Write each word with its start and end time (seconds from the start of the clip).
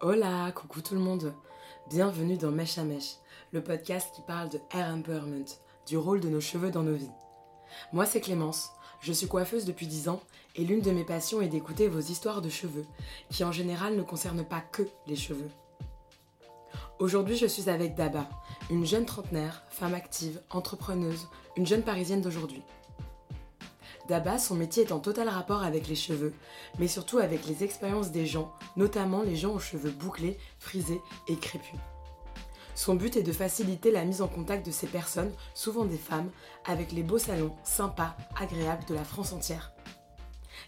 Hola, 0.00 0.52
coucou 0.52 0.80
tout 0.80 0.94
le 0.94 1.00
monde. 1.00 1.34
Bienvenue 1.90 2.36
dans 2.36 2.52
Mèche 2.52 2.78
à 2.78 2.84
Mèche, 2.84 3.16
le 3.50 3.64
podcast 3.64 4.14
qui 4.14 4.22
parle 4.22 4.48
de 4.48 4.60
hair 4.72 4.94
empowerment, 4.94 5.44
du 5.88 5.96
rôle 5.96 6.20
de 6.20 6.28
nos 6.28 6.40
cheveux 6.40 6.70
dans 6.70 6.84
nos 6.84 6.94
vies. 6.94 7.10
Moi, 7.92 8.06
c'est 8.06 8.20
Clémence. 8.20 8.70
Je 9.00 9.12
suis 9.12 9.26
coiffeuse 9.26 9.64
depuis 9.64 9.88
10 9.88 10.08
ans 10.08 10.20
et 10.54 10.64
l'une 10.64 10.82
de 10.82 10.92
mes 10.92 11.02
passions 11.02 11.42
est 11.42 11.48
d'écouter 11.48 11.88
vos 11.88 11.98
histoires 11.98 12.42
de 12.42 12.48
cheveux, 12.48 12.86
qui 13.28 13.42
en 13.42 13.50
général 13.50 13.96
ne 13.96 14.02
concernent 14.04 14.44
pas 14.44 14.60
que 14.60 14.84
les 15.08 15.16
cheveux. 15.16 15.50
Aujourd'hui, 17.00 17.36
je 17.36 17.46
suis 17.46 17.68
avec 17.68 17.96
Daba, 17.96 18.28
une 18.70 18.86
jeune 18.86 19.04
trentenaire, 19.04 19.64
femme 19.68 19.94
active, 19.94 20.40
entrepreneuse, 20.50 21.26
une 21.56 21.66
jeune 21.66 21.82
parisienne 21.82 22.22
d'aujourd'hui. 22.22 22.62
Daba, 24.08 24.38
son 24.38 24.54
métier 24.54 24.84
est 24.84 24.92
en 24.92 25.00
total 25.00 25.28
rapport 25.28 25.62
avec 25.62 25.86
les 25.86 25.94
cheveux, 25.94 26.32
mais 26.78 26.88
surtout 26.88 27.18
avec 27.18 27.46
les 27.46 27.62
expériences 27.62 28.10
des 28.10 28.24
gens, 28.24 28.54
notamment 28.74 29.22
les 29.22 29.36
gens 29.36 29.52
aux 29.52 29.58
cheveux 29.58 29.90
bouclés, 29.90 30.38
frisés 30.58 31.02
et 31.28 31.36
crépus. 31.36 31.78
Son 32.74 32.94
but 32.94 33.16
est 33.16 33.22
de 33.22 33.32
faciliter 33.32 33.90
la 33.90 34.06
mise 34.06 34.22
en 34.22 34.28
contact 34.28 34.64
de 34.64 34.70
ces 34.70 34.86
personnes, 34.86 35.32
souvent 35.52 35.84
des 35.84 35.98
femmes, 35.98 36.30
avec 36.64 36.92
les 36.92 37.02
beaux 37.02 37.18
salons 37.18 37.54
sympas, 37.64 38.16
agréables 38.40 38.86
de 38.86 38.94
la 38.94 39.04
France 39.04 39.34
entière. 39.34 39.72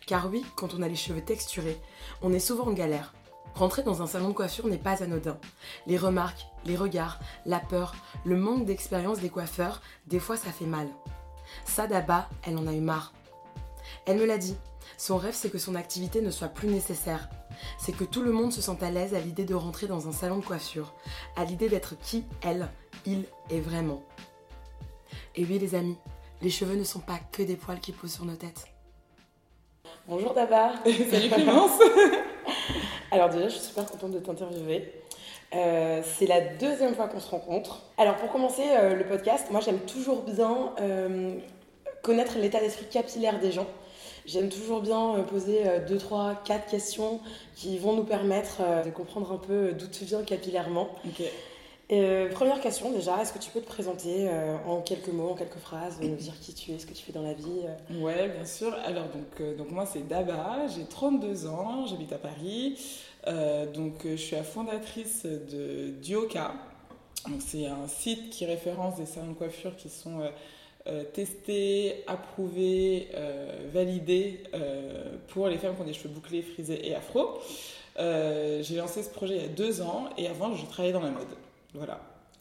Car 0.06 0.28
oui, 0.28 0.44
quand 0.54 0.74
on 0.74 0.82
a 0.82 0.88
les 0.88 0.94
cheveux 0.94 1.24
texturés, 1.24 1.80
on 2.20 2.34
est 2.34 2.40
souvent 2.40 2.66
en 2.66 2.72
galère. 2.72 3.14
Rentrer 3.54 3.82
dans 3.82 4.02
un 4.02 4.06
salon 4.06 4.28
de 4.28 4.34
coiffure 4.34 4.66
n'est 4.66 4.76
pas 4.76 5.02
anodin. 5.02 5.38
Les 5.86 5.96
remarques, 5.96 6.46
les 6.66 6.76
regards, 6.76 7.18
la 7.46 7.58
peur, 7.58 7.94
le 8.24 8.36
manque 8.36 8.66
d'expérience 8.66 9.20
des 9.20 9.30
coiffeurs, 9.30 9.80
des 10.08 10.20
fois 10.20 10.36
ça 10.36 10.52
fait 10.52 10.66
mal. 10.66 10.88
Ça 11.64 11.86
d'abord, 11.86 12.28
elle 12.42 12.58
en 12.58 12.66
a 12.66 12.74
eu 12.74 12.80
marre. 12.80 13.14
Elle 14.10 14.16
me 14.16 14.26
l'a 14.26 14.38
dit. 14.38 14.56
Son 14.98 15.18
rêve, 15.18 15.36
c'est 15.36 15.50
que 15.50 15.58
son 15.58 15.76
activité 15.76 16.20
ne 16.20 16.32
soit 16.32 16.48
plus 16.48 16.66
nécessaire. 16.66 17.28
C'est 17.78 17.92
que 17.92 18.02
tout 18.02 18.22
le 18.22 18.32
monde 18.32 18.52
se 18.52 18.60
sente 18.60 18.82
à 18.82 18.90
l'aise 18.90 19.14
à 19.14 19.20
l'idée 19.20 19.44
de 19.44 19.54
rentrer 19.54 19.86
dans 19.86 20.08
un 20.08 20.12
salon 20.12 20.38
de 20.38 20.44
coiffure, 20.44 20.94
à 21.36 21.44
l'idée 21.44 21.68
d'être 21.68 21.96
qui 21.96 22.24
elle, 22.42 22.68
il 23.06 23.26
est 23.50 23.60
vraiment. 23.60 24.02
Et 25.36 25.44
oui, 25.44 25.60
les 25.60 25.76
amis, 25.76 25.96
les 26.42 26.50
cheveux 26.50 26.74
ne 26.74 26.82
sont 26.82 26.98
pas 26.98 27.20
que 27.30 27.44
des 27.44 27.54
poils 27.54 27.78
qui 27.78 27.92
poussent 27.92 28.14
sur 28.14 28.24
nos 28.24 28.34
têtes. 28.34 28.66
Bonjour 30.08 30.34
Daba. 30.34 30.72
Salut 30.84 31.28
Clémence. 31.28 31.78
Alors 33.12 33.28
déjà, 33.28 33.46
je 33.46 33.54
suis 33.54 33.68
super 33.68 33.86
contente 33.86 34.10
de 34.10 34.18
t'interviewer. 34.18 34.92
Euh, 35.54 36.02
c'est 36.18 36.26
la 36.26 36.40
deuxième 36.40 36.96
fois 36.96 37.06
qu'on 37.06 37.20
se 37.20 37.30
rencontre. 37.30 37.82
Alors 37.96 38.16
pour 38.16 38.32
commencer 38.32 38.64
euh, 38.72 38.96
le 38.96 39.04
podcast, 39.06 39.52
moi 39.52 39.60
j'aime 39.60 39.78
toujours 39.78 40.22
bien 40.22 40.72
euh, 40.80 41.38
connaître 42.02 42.38
l'état 42.38 42.58
d'esprit 42.58 42.86
capillaire 42.86 43.38
des 43.38 43.52
gens. 43.52 43.68
J'aime 44.26 44.48
toujours 44.48 44.80
bien 44.80 45.16
euh, 45.16 45.22
poser 45.22 45.62
2, 45.88 45.98
3, 45.98 46.42
4 46.44 46.70
questions 46.70 47.20
qui 47.54 47.78
vont 47.78 47.94
nous 47.94 48.04
permettre 48.04 48.58
euh, 48.60 48.84
de 48.84 48.90
comprendre 48.90 49.32
un 49.32 49.38
peu 49.38 49.72
d'où 49.72 49.86
tu 49.86 50.04
viens 50.04 50.22
capillairement. 50.22 50.88
Euh, 51.92 52.30
première 52.30 52.60
question 52.60 52.92
déjà, 52.92 53.20
est-ce 53.20 53.32
que 53.32 53.38
tu 53.38 53.50
peux 53.50 53.60
te 53.60 53.66
présenter 53.66 54.30
en 54.64 54.80
quelques 54.80 55.08
mots, 55.08 55.30
en 55.30 55.34
quelques 55.34 55.58
phrases, 55.58 55.98
nous 56.00 56.14
dire 56.14 56.34
qui 56.40 56.54
tu 56.54 56.70
es, 56.70 56.78
ce 56.78 56.86
que 56.86 56.92
tu 56.92 57.02
fais 57.02 57.12
dans 57.12 57.22
la 57.22 57.34
vie 57.34 57.62
Ouais, 57.98 58.28
bien 58.28 58.44
sûr. 58.44 58.72
Alors 58.86 59.06
donc, 59.06 59.56
donc 59.56 59.72
moi 59.72 59.86
c'est 59.86 60.06
Daba, 60.06 60.68
j'ai 60.68 60.84
32 60.84 61.48
ans, 61.48 61.86
j'habite 61.86 62.12
à 62.12 62.18
Paris. 62.18 62.78
donc 63.74 64.02
je 64.04 64.14
suis 64.14 64.36
la 64.36 64.44
fondatrice 64.44 65.24
de 65.24 65.88
Dioka. 66.00 66.54
C'est 67.38 67.66
un 67.66 67.86
site 67.86 68.30
qui 68.30 68.46
référence 68.46 68.96
des 68.96 69.06
salons 69.06 69.32
de 69.32 69.34
coiffure 69.34 69.76
qui 69.76 69.88
sont 69.88 70.20
euh, 70.20 70.30
testé, 71.12 72.04
euh, 72.08 73.68
validé 73.72 74.42
euh, 74.54 75.16
pour 75.28 75.48
les 75.48 75.58
femmes 75.58 75.74
qui 75.74 75.82
ont 75.82 75.84
des 75.84 75.92
cheveux 75.92 76.08
bouclés, 76.08 76.42
frisés 76.42 76.88
et 76.88 76.94
afro. 76.94 77.40
j'ai 77.96 78.76
lancé 78.76 79.02
ce 79.02 79.10
projet 79.10 79.36
il 79.36 79.42
y 79.42 79.44
a 79.44 79.48
deux 79.48 79.82
ans 79.82 80.08
et 80.16 80.26
avant 80.26 80.54
je 80.54 80.66
travaillais 80.66 80.92
dans 80.92 81.02
la 81.02 81.10
mode. 81.10 81.28
Voilà. 81.74 82.00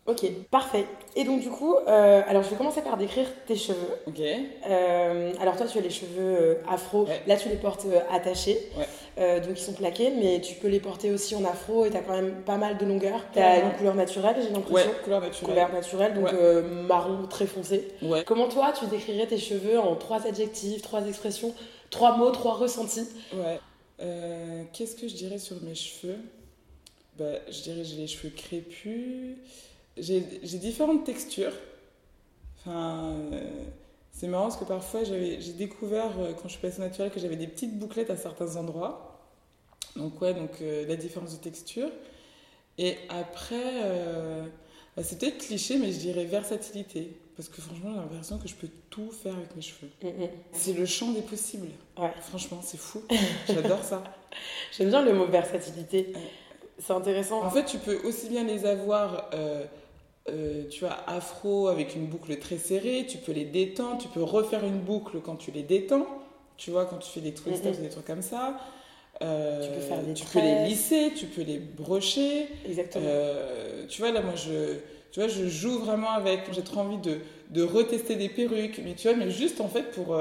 Ok, 0.09 0.25
parfait. 0.49 0.85
Et 1.15 1.23
donc 1.23 1.41
du 1.41 1.49
coup, 1.49 1.75
euh, 1.75 2.21
alors 2.27 2.41
je 2.41 2.49
vais 2.49 2.55
commencer 2.55 2.81
par 2.81 2.97
décrire 2.97 3.27
tes 3.45 3.55
cheveux. 3.55 3.77
Ok. 4.07 4.20
Euh, 4.20 5.33
alors 5.39 5.55
toi, 5.55 5.67
tu 5.67 5.77
as 5.77 5.81
les 5.81 5.92
cheveux 5.92 6.09
euh, 6.17 6.55
afro. 6.67 7.08
Là, 7.27 7.37
tu 7.37 7.47
les 7.49 7.58
portes 7.58 7.86
attachés. 8.11 8.58
Ouais. 8.75 9.39
donc 9.42 9.52
ils 9.52 9.61
sont 9.61 9.73
plaqués, 9.73 10.11
mais 10.11 10.42
tu 10.42 10.55
peux 10.55 10.67
les 10.67 10.80
porter 10.80 11.11
aussi 11.11 11.36
en 11.36 11.45
afro 11.45 11.86
et 11.86 11.92
tu 11.92 11.97
as 11.97 12.02
quand 12.02 12.15
même 12.15 12.42
pas 12.43 12.58
mal 12.58 12.77
de 12.77 12.86
longueur. 12.86 13.23
Tu 13.33 13.39
as 13.39 13.59
une 13.59 13.71
couleur 13.73 13.93
naturelle, 13.93 14.36
j'ai 14.42 14.49
l'impression. 14.49 14.89
Ouais, 14.89 14.97
couleur 15.03 15.21
naturelle. 15.21 15.49
Couleur 15.49 15.73
naturelle, 15.73 16.14
donc 16.15 16.33
marron 16.87 17.27
très 17.27 17.45
foncé. 17.45 17.89
Ouais. 18.02 18.23
Comment 18.26 18.47
toi, 18.47 18.73
tu 18.77 18.87
décrirais 18.87 19.27
tes 19.27 19.37
cheveux 19.37 19.77
en 19.77 19.95
trois 19.95 20.26
adjectifs, 20.26 20.81
trois 20.81 21.05
expressions, 21.08 21.53
trois 21.91 22.17
mots, 22.17 22.31
trois 22.31 22.55
ressentis? 22.55 23.08
Ouais. 23.33 23.59
Qu'est-ce 24.73 24.95
que 24.95 25.08
je 25.08 25.14
dirais 25.14 25.37
sur 25.37 25.61
mes 25.61 25.76
cheveux? 25.76 26.17
Bah, 27.20 27.26
Je 27.52 27.61
dirais 27.61 27.83
j'ai 27.83 27.97
les 27.97 28.08
cheveux 28.08 28.30
crépus 28.30 29.36
j'ai 30.02 30.58
différentes 30.58 31.04
textures. 31.05 31.54
Enfin, 32.60 33.14
euh, 33.33 33.42
c'est 34.11 34.27
marrant 34.27 34.45
parce 34.45 34.58
que 34.58 34.65
parfois 34.65 35.04
j'ai 35.04 35.54
découvert 35.54 36.11
euh, 36.20 36.33
quand 36.33 36.48
je 36.48 36.54
suis 36.54 36.61
passée 36.61 36.82
naturelle 36.82 37.11
que 37.11 37.20
j'avais 37.20 37.37
des 37.37 37.48
petites 37.48 37.77
bouclettes 37.77 38.09
à 38.09 38.17
certains 38.17 38.55
endroits. 38.58 39.20
Donc 39.95 40.21
ouais, 40.21 40.33
donc 40.33 40.61
euh, 40.61 40.86
la 40.88 40.95
différence 40.95 41.38
de 41.38 41.42
texture. 41.42 41.89
Et 42.77 42.95
après, 43.09 43.73
bah, 44.95 45.04
c'est 45.04 45.20
peut-être 45.20 45.38
cliché, 45.39 45.77
mais 45.77 45.92
je 45.92 45.99
dirais 45.99 46.23
versatilité. 46.23 47.17
Parce 47.36 47.49
que 47.49 47.61
franchement, 47.61 47.92
j'ai 47.93 47.99
l'impression 47.99 48.38
que 48.38 48.48
je 48.48 48.55
peux 48.55 48.70
tout 48.89 49.11
faire 49.11 49.36
avec 49.36 49.54
mes 49.54 49.61
cheveux. 49.61 49.89
Mm, 50.02 50.08
mm. 50.08 50.30
C'est 50.54 50.73
le 50.73 50.86
champ 50.86 51.11
des 51.11 51.21
possibles. 51.21 51.67
Ouais. 51.98 52.14
Franchement, 52.21 52.61
c'est 52.64 52.80
fou. 52.80 53.02
J'adore 53.49 53.83
ça. 53.83 54.04
J'aime 54.77 54.89
bien 54.89 55.02
le 55.02 55.14
mot 55.14 55.26
versatilité. 55.26 56.14
C'est 56.77 56.93
intéressant. 56.93 57.43
En 57.43 57.49
fait, 57.49 57.65
tu 57.65 57.80
peux 57.80 57.98
aussi 58.08 58.30
bien 58.30 58.45
les 58.45 58.65
avoir 58.65 59.30
euh, 60.31 60.67
tu 60.69 60.81
vois, 60.81 60.97
afro 61.07 61.67
avec 61.67 61.95
une 61.95 62.05
boucle 62.05 62.37
très 62.37 62.57
serrée, 62.57 63.05
tu 63.07 63.17
peux 63.17 63.31
les 63.31 63.45
détendre, 63.45 63.97
tu 63.97 64.07
peux 64.07 64.23
refaire 64.23 64.63
une 64.63 64.79
boucle 64.79 65.19
quand 65.21 65.35
tu 65.35 65.51
les 65.51 65.63
détends, 65.63 66.07
tu 66.57 66.71
vois, 66.71 66.85
quand 66.85 66.97
tu 66.97 67.09
fais 67.09 67.21
des 67.21 67.33
twists 67.33 67.65
mm 67.65 67.81
des 67.81 67.89
trucs 67.89 68.05
comme 68.05 68.21
ça. 68.21 68.57
Euh, 69.21 69.61
tu 69.61 69.69
peux 69.73 69.81
faire 69.81 70.01
des 70.01 70.13
Tu 70.13 70.25
peux 70.25 70.39
les 70.39 70.65
lisser, 70.65 71.11
tu 71.15 71.25
peux 71.25 71.41
les 71.41 71.59
brocher. 71.59 72.47
Exactement. 72.65 73.05
Euh, 73.07 73.85
tu 73.87 74.01
vois, 74.01 74.11
là, 74.11 74.21
moi, 74.21 74.35
je, 74.35 74.75
tu 75.11 75.19
vois, 75.19 75.27
je 75.27 75.47
joue 75.47 75.79
vraiment 75.79 76.11
avec. 76.11 76.41
J'ai 76.53 76.61
trop 76.61 76.81
envie 76.81 76.97
de, 76.97 77.17
de 77.49 77.63
retester 77.63 78.15
des 78.15 78.29
perruques, 78.29 78.79
mais 78.83 78.93
tu 78.93 79.07
vois, 79.09 79.17
mais 79.17 79.29
juste 79.29 79.59
en 79.61 79.67
fait 79.67 79.91
pour. 79.91 80.17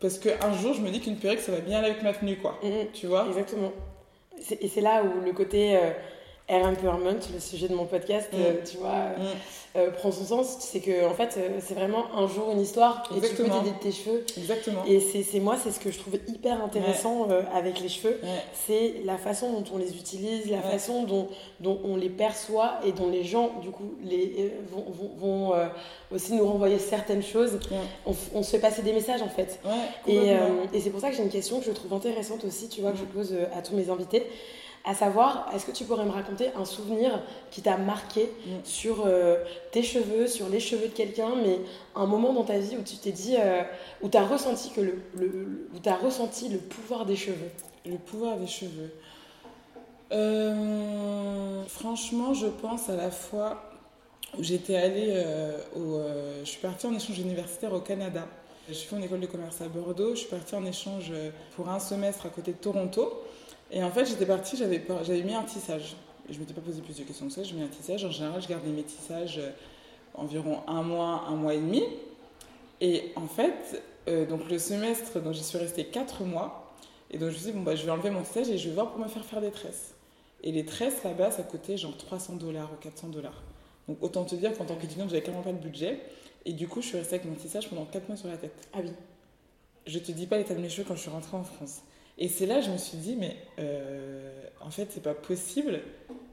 parce 0.00 0.18
qu'un 0.18 0.52
jour, 0.54 0.74
je 0.74 0.80
me 0.80 0.90
dis 0.90 1.00
qu'une 1.00 1.16
perruque, 1.16 1.40
ça 1.40 1.52
va 1.52 1.60
bien 1.60 1.78
aller 1.78 1.90
avec 1.90 2.02
ma 2.02 2.12
tenue, 2.12 2.36
quoi. 2.36 2.58
Tu 2.92 3.06
vois? 3.06 3.26
Exactement. 3.28 3.72
Et 4.60 4.66
c'est 4.66 4.80
là 4.80 5.04
où 5.04 5.20
le 5.20 5.32
côté 5.32 5.78
Air 6.48 6.66
Empowerment, 6.66 7.20
le 7.32 7.40
sujet 7.40 7.68
de 7.68 7.74
mon 7.74 7.86
podcast, 7.86 8.28
mm. 8.32 8.36
euh, 8.36 8.52
tu 8.68 8.76
vois, 8.78 8.90
mm. 8.90 9.76
euh, 9.76 9.90
prend 9.90 10.10
son 10.10 10.24
sens. 10.24 10.56
C'est 10.60 10.80
que, 10.80 11.06
en 11.06 11.14
fait, 11.14 11.36
euh, 11.38 11.60
c'est 11.60 11.74
vraiment 11.74 12.06
un 12.16 12.26
jour 12.26 12.50
une 12.50 12.60
histoire 12.60 13.04
et 13.10 13.20
tu 13.20 13.34
peux 13.34 13.44
t'aider 13.44 13.70
de 13.70 13.80
tes 13.80 13.92
cheveux. 13.92 14.24
Exactement. 14.36 14.82
Et 14.86 15.00
c'est 15.00 15.40
moi, 15.40 15.56
c'est 15.62 15.70
ce 15.70 15.78
que 15.78 15.90
je 15.90 15.98
trouve 15.98 16.14
hyper 16.26 16.62
intéressant 16.62 17.28
avec 17.54 17.80
les 17.80 17.88
cheveux. 17.88 18.20
C'est 18.66 18.96
la 19.04 19.16
façon 19.16 19.52
dont 19.52 19.64
on 19.74 19.78
les 19.78 19.96
utilise, 19.96 20.50
la 20.50 20.62
façon 20.62 21.04
dont, 21.04 21.28
dont 21.60 21.80
on 21.84 21.96
les 21.96 22.10
perçoit 22.10 22.80
et 22.84 22.92
dont 22.92 23.08
les 23.08 23.24
gens, 23.24 23.52
du 23.62 23.70
coup, 23.70 23.94
les, 24.02 24.52
vont, 24.70 24.84
vont, 25.18 25.52
aussi 26.10 26.34
nous 26.34 26.46
renvoyer 26.46 26.78
certaines 26.78 27.22
choses. 27.22 27.58
On, 28.04 28.14
on, 28.34 28.42
se 28.42 28.50
fait 28.50 28.58
passer 28.58 28.82
des 28.82 28.92
messages, 28.92 29.22
en 29.22 29.28
fait. 29.28 29.60
et, 30.06 30.32
et 30.72 30.80
c'est 30.80 30.90
pour 30.90 31.00
ça 31.00 31.10
que 31.10 31.16
j'ai 31.16 31.22
une 31.22 31.30
question 31.30 31.60
que 31.60 31.66
je 31.66 31.70
trouve 31.70 31.92
intéressante 31.94 32.44
aussi, 32.44 32.68
tu 32.68 32.80
vois, 32.80 32.90
que 32.90 32.98
je 32.98 33.04
pose 33.04 33.34
à 33.56 33.62
tous 33.62 33.74
mes 33.74 33.88
invités 33.88 34.26
à 34.84 34.94
savoir, 34.94 35.48
est-ce 35.54 35.64
que 35.66 35.70
tu 35.70 35.84
pourrais 35.84 36.04
me 36.04 36.10
raconter 36.10 36.48
un 36.56 36.64
souvenir 36.64 37.22
qui 37.50 37.62
t'a 37.62 37.76
marqué 37.76 38.24
mm. 38.24 38.50
sur 38.64 39.04
euh, 39.06 39.36
tes 39.70 39.82
cheveux, 39.82 40.26
sur 40.26 40.48
les 40.48 40.58
cheveux 40.58 40.88
de 40.88 40.92
quelqu'un, 40.92 41.30
mais 41.36 41.60
un 41.94 42.06
moment 42.06 42.32
dans 42.32 42.42
ta 42.42 42.58
vie 42.58 42.76
où 42.76 42.82
tu 42.82 42.96
t'es 42.96 43.12
dit, 43.12 43.36
euh, 43.38 43.62
où 44.02 44.08
tu 44.08 44.16
as 44.16 44.26
ressenti 44.26 44.70
que 44.70 44.80
le, 44.80 45.68
où 45.72 45.88
as 45.88 45.96
ressenti 45.96 46.48
le 46.48 46.58
pouvoir 46.58 47.06
des 47.06 47.16
cheveux? 47.16 47.50
Le 47.86 47.96
pouvoir 47.96 48.36
des 48.36 48.48
cheveux. 48.48 48.92
Euh, 50.10 51.62
franchement, 51.68 52.34
je 52.34 52.48
pense 52.48 52.88
à 52.88 52.96
la 52.96 53.10
fois 53.10 53.62
où 54.36 54.42
j'étais 54.42 54.76
allée, 54.76 55.22
au, 55.76 56.00
je 56.42 56.48
suis 56.48 56.60
partie 56.60 56.86
en 56.86 56.94
échange 56.94 57.18
universitaire 57.18 57.72
au 57.72 57.80
Canada. 57.80 58.26
Je 58.68 58.74
suis 58.74 58.88
fait 58.88 58.96
en 58.96 59.02
école 59.02 59.20
de 59.20 59.26
commerce 59.26 59.60
à 59.60 59.68
Bordeaux. 59.68 60.14
Je 60.14 60.20
suis 60.20 60.28
partie 60.28 60.54
en 60.54 60.64
échange 60.64 61.12
pour 61.54 61.68
un 61.68 61.78
semestre 61.78 62.26
à 62.26 62.28
côté 62.30 62.52
de 62.52 62.56
Toronto. 62.56 63.22
Et 63.72 63.82
en 63.82 63.90
fait, 63.90 64.04
j'étais 64.04 64.26
partie, 64.26 64.56
j'avais, 64.56 64.84
j'avais 65.02 65.22
mis 65.22 65.34
un 65.34 65.44
tissage. 65.44 65.96
Je 66.28 66.34
ne 66.34 66.40
m'étais 66.40 66.52
pas 66.52 66.60
posé 66.60 66.82
plus 66.82 66.96
de 66.98 67.02
questions 67.02 67.26
que 67.26 67.32
ça, 67.32 67.42
j'ai 67.42 67.54
mis 67.54 67.62
un 67.62 67.68
tissage. 67.68 68.04
En 68.04 68.10
général, 68.10 68.40
je 68.40 68.48
gardais 68.48 68.68
mes 68.68 68.82
tissages 68.82 69.38
euh, 69.38 69.50
environ 70.14 70.60
un 70.68 70.82
mois, 70.82 71.24
un 71.26 71.34
mois 71.34 71.54
et 71.54 71.58
demi. 71.58 71.82
Et 72.82 73.12
en 73.16 73.26
fait, 73.26 73.82
euh, 74.08 74.26
donc 74.26 74.48
le 74.50 74.58
semestre, 74.58 75.20
donc 75.20 75.32
j'y 75.32 75.42
suis 75.42 75.58
restée 75.58 75.86
quatre 75.86 76.22
mois. 76.22 76.74
Et 77.10 77.18
donc 77.18 77.30
je 77.30 77.34
me 77.34 77.38
suis 77.38 77.50
dit, 77.50 77.56
bon, 77.56 77.62
bah, 77.62 77.74
je 77.74 77.84
vais 77.84 77.90
enlever 77.90 78.10
mon 78.10 78.22
tissage 78.22 78.50
et 78.50 78.58
je 78.58 78.68
vais 78.68 78.74
voir 78.74 78.90
pour 78.90 79.00
me 79.00 79.08
faire 79.08 79.24
faire 79.24 79.40
des 79.40 79.50
tresses. 79.50 79.94
Et 80.42 80.52
les 80.52 80.64
tresses 80.66 81.02
là-bas, 81.02 81.30
ça 81.30 81.42
coûtait 81.42 81.76
genre 81.76 81.96
300 81.96 82.36
dollars 82.36 82.70
ou 82.72 82.76
400 82.76 83.08
dollars. 83.08 83.42
Donc 83.88 83.98
autant 84.02 84.24
te 84.24 84.34
dire 84.34 84.56
qu'en 84.56 84.64
tant 84.64 84.76
qu'étudiante, 84.76 85.08
j'avais 85.08 85.22
carrément 85.22 85.42
pas 85.42 85.52
de 85.52 85.58
budget. 85.58 86.00
Et 86.44 86.52
du 86.52 86.68
coup, 86.68 86.82
je 86.82 86.88
suis 86.88 86.98
restée 86.98 87.16
avec 87.16 87.26
mon 87.26 87.36
tissage 87.36 87.68
pendant 87.68 87.84
4 87.84 88.08
mois 88.08 88.16
sur 88.16 88.28
la 88.28 88.36
tête. 88.36 88.68
Ah 88.72 88.78
oui. 88.82 88.90
Je 89.86 89.98
te 89.98 90.12
dis 90.12 90.26
pas 90.26 90.36
l'état 90.36 90.54
de 90.54 90.60
mes 90.60 90.68
cheveux 90.68 90.84
quand 90.86 90.94
je 90.94 91.00
suis 91.00 91.10
rentrée 91.10 91.36
en 91.36 91.44
France. 91.44 91.82
Et 92.18 92.28
c'est 92.28 92.46
là 92.46 92.56
que 92.56 92.66
je 92.66 92.70
me 92.70 92.76
suis 92.76 92.98
dit, 92.98 93.16
mais 93.18 93.36
euh, 93.58 94.30
en 94.60 94.70
fait, 94.70 94.88
c'est 94.90 95.02
pas 95.02 95.14
possible 95.14 95.80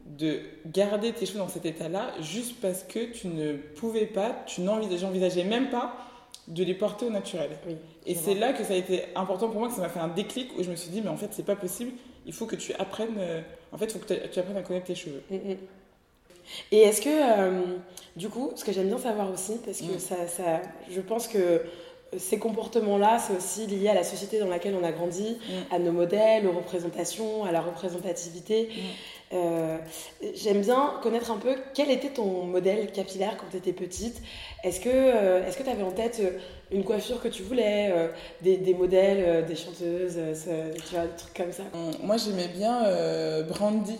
de 0.06 0.40
garder 0.66 1.14
tes 1.14 1.26
cheveux 1.26 1.40
dans 1.40 1.48
cet 1.48 1.66
état-là 1.66 2.14
juste 2.22 2.60
parce 2.62 2.84
que 2.84 3.12
tu 3.12 3.28
ne 3.28 3.54
pouvais 3.54 4.06
pas, 4.06 4.44
tu 4.46 4.62
n'envisageais 4.62 5.44
même 5.44 5.70
pas 5.70 5.96
de 6.48 6.64
les 6.64 6.74
porter 6.74 7.06
au 7.06 7.12
naturel. 7.12 7.52
et 8.08 8.16
c'est 8.16 8.34
là 8.34 8.54
que 8.54 8.64
ça 8.64 8.74
a 8.74 8.76
été 8.76 9.04
important 9.16 9.50
pour 9.50 9.60
moi, 9.60 9.70
que 9.70 9.76
ça 9.76 9.82
m'a 9.82 9.90
fait 9.90 10.00
un 10.00 10.08
déclic 10.08 10.50
où 10.58 10.64
je 10.64 10.72
me 10.72 10.76
suis 10.76 10.90
dit, 10.90 11.02
mais 11.02 11.10
en 11.10 11.18
fait, 11.18 11.30
c'est 11.32 11.46
pas 11.46 11.56
possible, 11.56 11.92
il 12.26 12.34
faut 12.34 12.48
que 12.48 12.56
tu 12.56 12.74
apprennes, 12.74 13.18
euh, 13.20 13.42
en 13.72 13.78
fait, 13.78 13.92
faut 13.92 14.00
que 14.00 14.14
tu 14.14 14.40
apprennes 14.40 14.58
à 14.58 14.64
connaître 14.64 14.88
tes 14.88 14.96
cheveux. 14.96 15.22
Mm, 15.30 15.36
mm. 15.36 15.58
Et 16.72 16.80
est-ce 16.80 17.02
que, 17.02 17.10
euh, 17.10 17.78
du 18.16 18.30
coup, 18.30 18.52
ce 18.56 18.66
que 18.66 18.72
j'aime 18.72 18.88
bien 18.88 18.98
savoir 18.98 19.32
aussi, 19.32 19.58
parce 19.64 19.80
que 19.80 19.96
mm. 19.96 20.00
ça, 20.00 20.28
ça, 20.28 20.62
je 20.90 21.02
pense 21.02 21.28
que 21.28 21.62
ces 22.18 22.40
comportements-là, 22.40 23.20
c'est 23.20 23.36
aussi 23.36 23.68
lié 23.68 23.90
à 23.90 23.94
la 23.94 24.04
société 24.04 24.40
dans 24.40 24.48
laquelle 24.48 24.76
on 24.80 24.84
a 24.84 24.92
grandi, 24.92 25.38
à 25.72 25.80
nos 25.80 25.92
modèles, 25.92 26.48
aux 26.48 26.52
représentations, 26.52 27.44
à 27.46 27.52
la 27.52 27.62
représentativité. 27.62 28.70
Euh, 29.32 29.78
j'aime 30.34 30.62
bien 30.62 30.94
connaître 31.04 31.30
un 31.30 31.38
peu 31.38 31.56
quel 31.76 31.92
était 31.92 32.10
ton 32.10 32.46
modèle 32.46 32.92
capillaire 32.92 33.38
quand 33.38 33.46
tu 33.52 33.58
étais 33.58 33.74
petite. 33.74 34.22
Est-ce 34.64 34.80
que 34.80 34.90
euh, 34.90 35.46
est-ce 35.46 35.56
que 35.56 35.64
tu 35.64 35.70
avais 35.70 35.84
en 35.84 35.92
tête 35.92 36.20
euh, 36.22 36.40
une 36.72 36.84
coiffure 36.84 37.22
que 37.22 37.28
tu 37.28 37.44
voulais, 37.44 37.94
des, 38.42 38.58
des, 38.58 38.74
modèles, 38.74 39.46
des 39.46 39.56
chanteuses, 39.56 40.20
tu 40.36 40.96
vois, 40.96 41.06
des 41.06 41.16
trucs 41.16 41.34
comme 41.34 41.52
ça? 41.52 41.64
Moi, 42.04 42.18
j'aimais 42.18 42.48
bien 42.48 42.84
Brandy. 43.44 43.98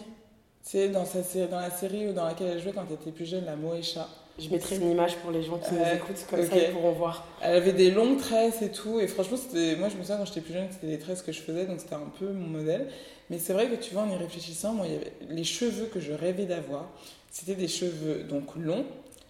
C'est 0.62 0.90
dans, 0.90 1.04
dans 1.50 1.60
la 1.60 1.72
série 1.72 2.14
dans 2.14 2.26
laquelle 2.26 2.52
elle 2.54 2.62
jouait 2.62 2.74
quand 2.74 2.84
elle 2.88 2.94
était 2.94 3.12
plus 3.12 3.26
jeune, 3.26 3.46
la 3.46 3.56
Moesha. 3.56 4.08
Je 4.40 4.50
mettrai 4.50 4.78
une 4.78 4.92
image 4.92 5.18
pour 5.18 5.32
les 5.32 5.44
gens 5.44 5.58
qui 5.58 5.74
nous 5.74 5.82
écoutent, 5.82 6.26
comme 6.30 6.44
ça 6.44 6.58
ils 6.58 6.72
pourront 6.72 6.92
voir. 6.92 7.28
Elle 7.42 7.56
avait 7.56 7.74
des 7.74 7.92
longues 7.92 8.18
tresses 8.18 8.62
et 8.62 8.72
tout, 8.72 9.00
et 9.00 9.08
franchement, 9.08 9.38
moi 9.78 9.90
je 9.90 9.96
me 9.96 10.02
souviens 10.02 10.18
quand 10.18 10.26
j'étais 10.26 10.42
plus 10.42 10.54
jeune, 10.54 10.68
c'était 10.72 10.88
des 10.88 11.00
tresses 11.00 11.22
que 11.22 11.32
je 11.32 11.42
faisais, 11.42 11.66
donc 11.66 11.80
c'était 11.80 11.96
un 11.96 12.12
peu 12.18 12.32
mon 12.32 12.48
modèle. 12.48 12.88
Mais 13.30 13.38
c'est 13.38 13.54
vrai 13.54 13.68
que 13.68 13.76
tu 13.76 13.94
vois, 13.94 14.04
en 14.04 14.10
y 14.10 14.16
réfléchissant, 14.16 14.74
moi, 14.74 14.88
il 14.88 14.94
y 14.94 14.96
avait 14.96 15.14
les 15.30 15.44
cheveux 15.44 15.86
que 15.86 16.00
je 16.00 16.14
rêvais 16.14 16.46
d'avoir, 16.46 16.90
c'était 17.30 17.56
des 17.56 17.68
cheveux 17.68 18.24
donc 18.24 18.56
longs, 18.56 18.86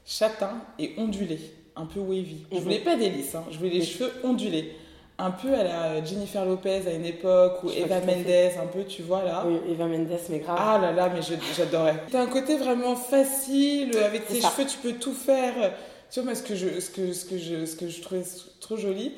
châtains 0.06 0.62
et 0.78 0.94
ondulés, 0.98 1.42
un 1.76 1.86
peu 1.86 2.00
wavy. 2.00 2.46
Je 2.52 2.58
mhm. 2.58 2.64
voulais 2.64 2.80
pas 2.80 2.96
des 2.96 3.10
lisses, 3.10 3.36
hein, 3.36 3.44
je 3.52 3.58
voulais 3.58 3.72
des 3.72 3.82
cheveux 3.82 4.12
ondulés 4.24 4.74
un 5.20 5.32
peu 5.32 5.54
à 5.54 5.64
la 5.64 6.04
Jennifer 6.04 6.46
Lopez 6.46 6.88
à 6.88 6.92
une 6.92 7.06
époque 7.06 7.64
ou 7.64 7.70
Eva 7.70 8.00
Mendes 8.00 8.52
un 8.62 8.68
peu 8.68 8.86
tu 8.86 9.02
vois 9.02 9.24
là. 9.24 9.44
Oui 9.46 9.58
Eva 9.70 9.86
Mendes 9.86 10.08
mais 10.30 10.40
grave. 10.40 10.58
Ah 10.60 10.80
là 10.82 10.92
là 10.92 11.12
mais 11.14 11.20
j'adorais. 11.56 11.96
T'as 12.12 12.22
un 12.22 12.28
côté 12.28 12.56
vraiment 12.58 12.96
facile 12.96 13.96
avec 13.98 14.28
tes 14.28 14.42
cheveux 14.42 14.66
tu 14.66 14.78
peux 14.78 14.94
tout 14.94 15.14
faire. 15.14 15.74
Tu 16.10 16.22
vois 16.22 16.32
moi 16.32 16.36
ce 16.36 16.44
que 16.44 16.56
je 16.56 16.80
ce 16.80 16.90
que 16.90 17.14
ce 17.14 17.26
que 17.26 17.38
je 17.38 17.66
ce 17.66 17.76
que 17.76 17.90
je 17.90 18.02
trouvais 18.02 18.24
trop 18.62 18.78
joli 18.78 19.12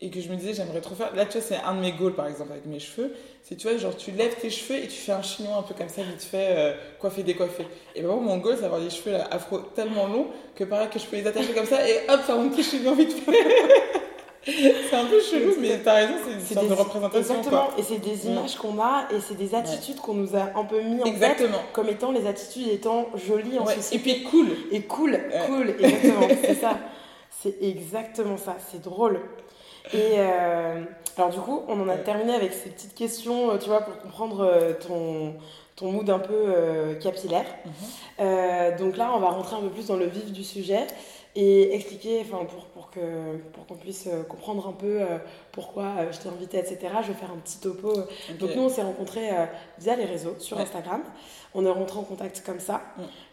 et 0.00 0.10
que 0.10 0.20
je 0.20 0.28
me 0.28 0.36
disais 0.36 0.54
j'aimerais 0.54 0.80
trop 0.80 0.94
faire 0.94 1.12
là 1.16 1.26
tu 1.26 1.38
vois 1.38 1.46
c'est 1.46 1.56
un 1.56 1.74
de 1.74 1.80
mes 1.80 1.90
goals 1.90 2.14
par 2.14 2.28
exemple 2.28 2.52
avec 2.52 2.66
mes 2.66 2.78
cheveux 2.78 3.12
c'est 3.42 3.56
tu 3.56 3.66
vois 3.68 3.76
genre 3.78 3.96
tu 3.96 4.12
lèves 4.12 4.36
tes 4.36 4.48
cheveux 4.48 4.78
et 4.78 4.86
tu 4.86 4.96
fais 4.96 5.10
un 5.10 5.22
chignon 5.22 5.58
un 5.58 5.62
peu 5.62 5.74
comme 5.74 5.88
ça 5.88 6.02
vite 6.02 6.22
fait 6.22 6.48
euh, 6.50 6.74
coiffé 7.00 7.24
décoiffé. 7.24 7.66
Et 7.96 8.02
ben 8.02 8.14
mon 8.14 8.36
goal 8.36 8.54
c'est 8.54 8.62
d'avoir 8.62 8.80
des 8.80 8.90
cheveux 8.90 9.10
là, 9.10 9.26
afro 9.32 9.58
tellement 9.58 10.06
longs 10.06 10.28
que 10.54 10.62
pareil 10.62 10.88
que 10.88 11.00
je 11.00 11.06
peux 11.06 11.16
les 11.16 11.26
attacher 11.26 11.52
comme 11.52 11.66
ça 11.66 11.86
et 11.88 12.08
hop 12.08 12.20
faire 12.20 12.36
mon 12.36 12.48
petit 12.48 12.62
chignon 12.62 12.94
vite 12.94 13.12
fait 13.12 13.32
c'est 14.48 14.96
un 14.96 15.04
peu 15.04 15.20
chelou, 15.20 15.54
mais 15.60 15.78
t'as 15.82 15.94
raison, 15.94 16.14
c'est 16.24 16.32
une 16.32 16.40
sorte 16.40 16.68
de 16.68 16.74
représentation. 16.74 17.34
Exactement, 17.36 17.68
et 17.76 17.82
c'est 17.82 17.98
des 17.98 18.28
mm. 18.28 18.32
images 18.32 18.56
qu'on 18.56 18.80
a 18.80 19.08
et 19.10 19.20
c'est 19.20 19.36
des 19.36 19.54
attitudes 19.54 20.00
qu'on 20.00 20.14
nous 20.14 20.34
a 20.36 20.50
un 20.54 20.64
peu 20.64 20.80
mis 20.80 21.02
en 21.02 21.06
exactement. 21.06 21.58
tête 21.58 21.72
comme 21.72 21.88
étant 21.88 22.12
les 22.12 22.26
attitudes 22.26 22.68
étant 22.68 23.06
jolies 23.14 23.58
en 23.58 23.66
société. 23.66 23.96
Et 23.96 23.98
puis 24.14 24.22
cool. 24.24 24.48
Et 24.72 24.82
cool, 24.82 25.18
cool, 25.46 25.70
exactement, 25.70 26.28
c'est 26.42 26.54
ça. 26.54 26.78
C'est 27.42 27.62
exactement 27.62 28.36
ça, 28.36 28.56
c'est 28.70 28.82
drôle. 28.82 29.20
Et 29.94 30.16
euh, 30.16 30.82
alors 31.16 31.30
du 31.30 31.38
coup, 31.38 31.62
on 31.68 31.80
en 31.80 31.88
a 31.88 31.96
terminé 31.96 32.34
avec 32.34 32.52
ces 32.52 32.70
petites 32.70 32.94
questions, 32.94 33.50
euh, 33.50 33.58
tu 33.58 33.68
vois, 33.68 33.80
pour 33.80 33.98
comprendre 33.98 34.40
euh, 34.40 34.72
ton, 34.74 35.34
ton 35.76 35.92
mood 35.92 36.08
un 36.10 36.18
peu 36.18 36.96
capillaire. 37.00 37.46
Mm-hmm. 38.18 38.78
donc 38.78 38.96
là, 38.96 39.12
on 39.14 39.20
va 39.20 39.28
rentrer 39.28 39.56
un 39.56 39.60
peu 39.60 39.70
plus 39.70 39.86
dans 39.86 39.96
le 39.96 40.06
vif 40.06 40.32
du 40.32 40.44
sujet 40.44 40.86
et 41.34 41.74
expliquer, 41.74 42.20
enfin, 42.20 42.44
pour, 42.44 42.64
pour 42.66 42.90
qu'on 42.90 43.38
pour 43.52 43.66
qu'on 43.66 43.74
puisse 43.74 44.06
euh, 44.06 44.22
comprendre 44.22 44.66
un 44.66 44.72
peu 44.72 45.02
euh, 45.02 45.18
pourquoi 45.52 45.84
euh, 45.98 46.12
je 46.12 46.18
t'ai 46.18 46.28
invité, 46.28 46.58
etc. 46.58 46.78
Je 47.02 47.08
vais 47.08 47.18
faire 47.18 47.30
un 47.30 47.38
petit 47.38 47.58
topo. 47.58 47.92
Donc, 48.38 48.54
nous, 48.56 48.62
on 48.62 48.68
s'est 48.68 48.82
rencontrés 48.82 49.30
via 49.78 49.96
les 49.96 50.04
réseaux, 50.04 50.34
sur 50.38 50.58
Instagram. 50.58 51.02
On 51.54 51.64
est 51.64 51.70
rentrés 51.70 51.98
en 51.98 52.02
contact 52.02 52.42
comme 52.44 52.60
ça. 52.60 52.82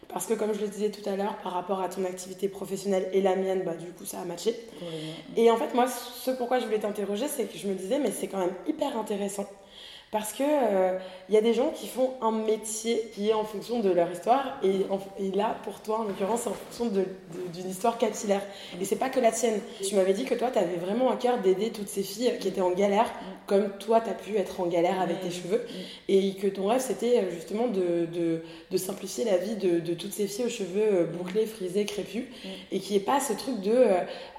Parce 0.08 0.26
que, 0.26 0.34
comme 0.34 0.54
je 0.54 0.60
le 0.60 0.68
disais 0.68 0.90
tout 0.90 1.06
à 1.08 1.16
l'heure, 1.16 1.36
par 1.38 1.52
rapport 1.52 1.80
à 1.80 1.88
ton 1.88 2.04
activité 2.04 2.48
professionnelle 2.48 3.08
et 3.12 3.20
la 3.20 3.34
mienne, 3.34 3.62
bah, 3.64 3.74
du 3.74 3.86
coup, 3.86 4.04
ça 4.04 4.20
a 4.20 4.24
matché. 4.24 4.54
Et 5.36 5.50
en 5.50 5.56
fait, 5.56 5.74
moi, 5.74 5.86
ce 5.88 6.30
pourquoi 6.30 6.58
je 6.58 6.66
voulais 6.66 6.78
t'interroger, 6.78 7.28
c'est 7.28 7.44
que 7.44 7.58
je 7.58 7.66
me 7.66 7.74
disais, 7.74 7.98
mais 7.98 8.10
c'est 8.10 8.28
quand 8.28 8.38
même 8.38 8.54
hyper 8.66 8.96
intéressant 8.96 9.46
parce 10.16 10.32
que 10.32 10.44
il 10.44 10.48
euh, 10.48 10.98
y 11.28 11.36
a 11.36 11.42
des 11.42 11.52
gens 11.52 11.68
qui 11.74 11.86
font 11.86 12.14
un 12.22 12.30
métier 12.30 13.10
qui 13.12 13.28
est 13.28 13.34
en 13.34 13.44
fonction 13.44 13.80
de 13.80 13.90
leur 13.90 14.10
histoire 14.10 14.58
et, 14.62 14.86
là 15.34 15.58
pour 15.62 15.80
toi 15.80 16.00
en 16.00 16.04
l'occurrence 16.04 16.42
c'est 16.44 16.48
en 16.48 16.54
fonction 16.54 16.86
d'une 16.86 17.68
histoire 17.68 17.98
capillaire. 17.98 18.40
Et 18.80 18.86
c'est 18.86 18.96
pas 18.96 19.10
que 19.10 19.20
la 19.20 19.30
tienne. 19.30 19.60
Tu 19.86 19.94
m'avais 19.94 20.14
dit 20.14 20.24
que 20.24 20.34
toi 20.34 20.50
tu 20.50 20.58
avais 20.58 20.76
vraiment 20.76 21.10
à 21.10 21.16
cœur 21.16 21.38
d'aider 21.42 21.70
toutes 21.70 21.88
ces 21.88 22.02
filles 22.02 22.32
qui 22.40 22.48
étaient 22.48 22.62
en 22.62 22.70
galère 22.70 23.12
comme 23.46 23.68
toi 23.78 24.00
tu 24.00 24.08
as 24.08 24.14
pu 24.14 24.38
être 24.38 24.58
en 24.58 24.66
galère 24.66 25.02
avec 25.02 25.20
tes 25.20 25.30
cheveux 25.30 25.66
et 26.08 26.34
que 26.36 26.46
ton 26.46 26.66
rêve 26.66 26.80
c'était 26.80 27.18
euh, 27.18 27.30
justement 27.30 27.66
de, 27.66 28.40
simplifier 28.78 29.24
la 29.24 29.36
vie 29.36 29.56
de, 29.56 29.92
toutes 29.92 30.14
ces 30.14 30.26
filles 30.26 30.46
aux 30.46 30.48
cheveux 30.48 30.92
euh, 30.92 31.04
bouclés 31.04 31.44
frisés 31.44 31.84
crépus 31.84 32.24
et 32.72 32.80
qui 32.80 32.96
est 32.96 33.00
pas 33.00 33.20
ce 33.20 33.34
truc 33.34 33.60
de 33.60 33.84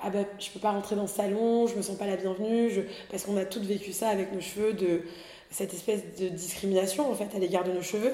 ah 0.03 0.09
bah 0.09 0.19
je 0.39 0.49
peux 0.49 0.59
pas 0.59 0.71
rentrer 0.71 0.95
dans 0.95 1.03
le 1.03 1.07
salon 1.07 1.67
je 1.67 1.75
me 1.75 1.83
sens 1.83 1.97
pas 1.97 2.07
la 2.07 2.15
bienvenue 2.15 2.87
parce 3.11 3.23
qu'on 3.23 3.37
a 3.37 3.45
toutes 3.45 3.65
vécu 3.65 3.91
ça 3.91 4.09
avec 4.09 4.33
nos 4.33 4.41
cheveux 4.41 4.73
de 4.73 5.03
cette 5.49 5.73
espèce 5.73 6.01
de 6.19 6.27
discrimination 6.27 7.09
en 7.09 7.15
fait 7.15 7.35
à 7.35 7.39
l'égard 7.39 7.63
de 7.63 7.71
nos 7.71 7.81
cheveux. 7.81 8.11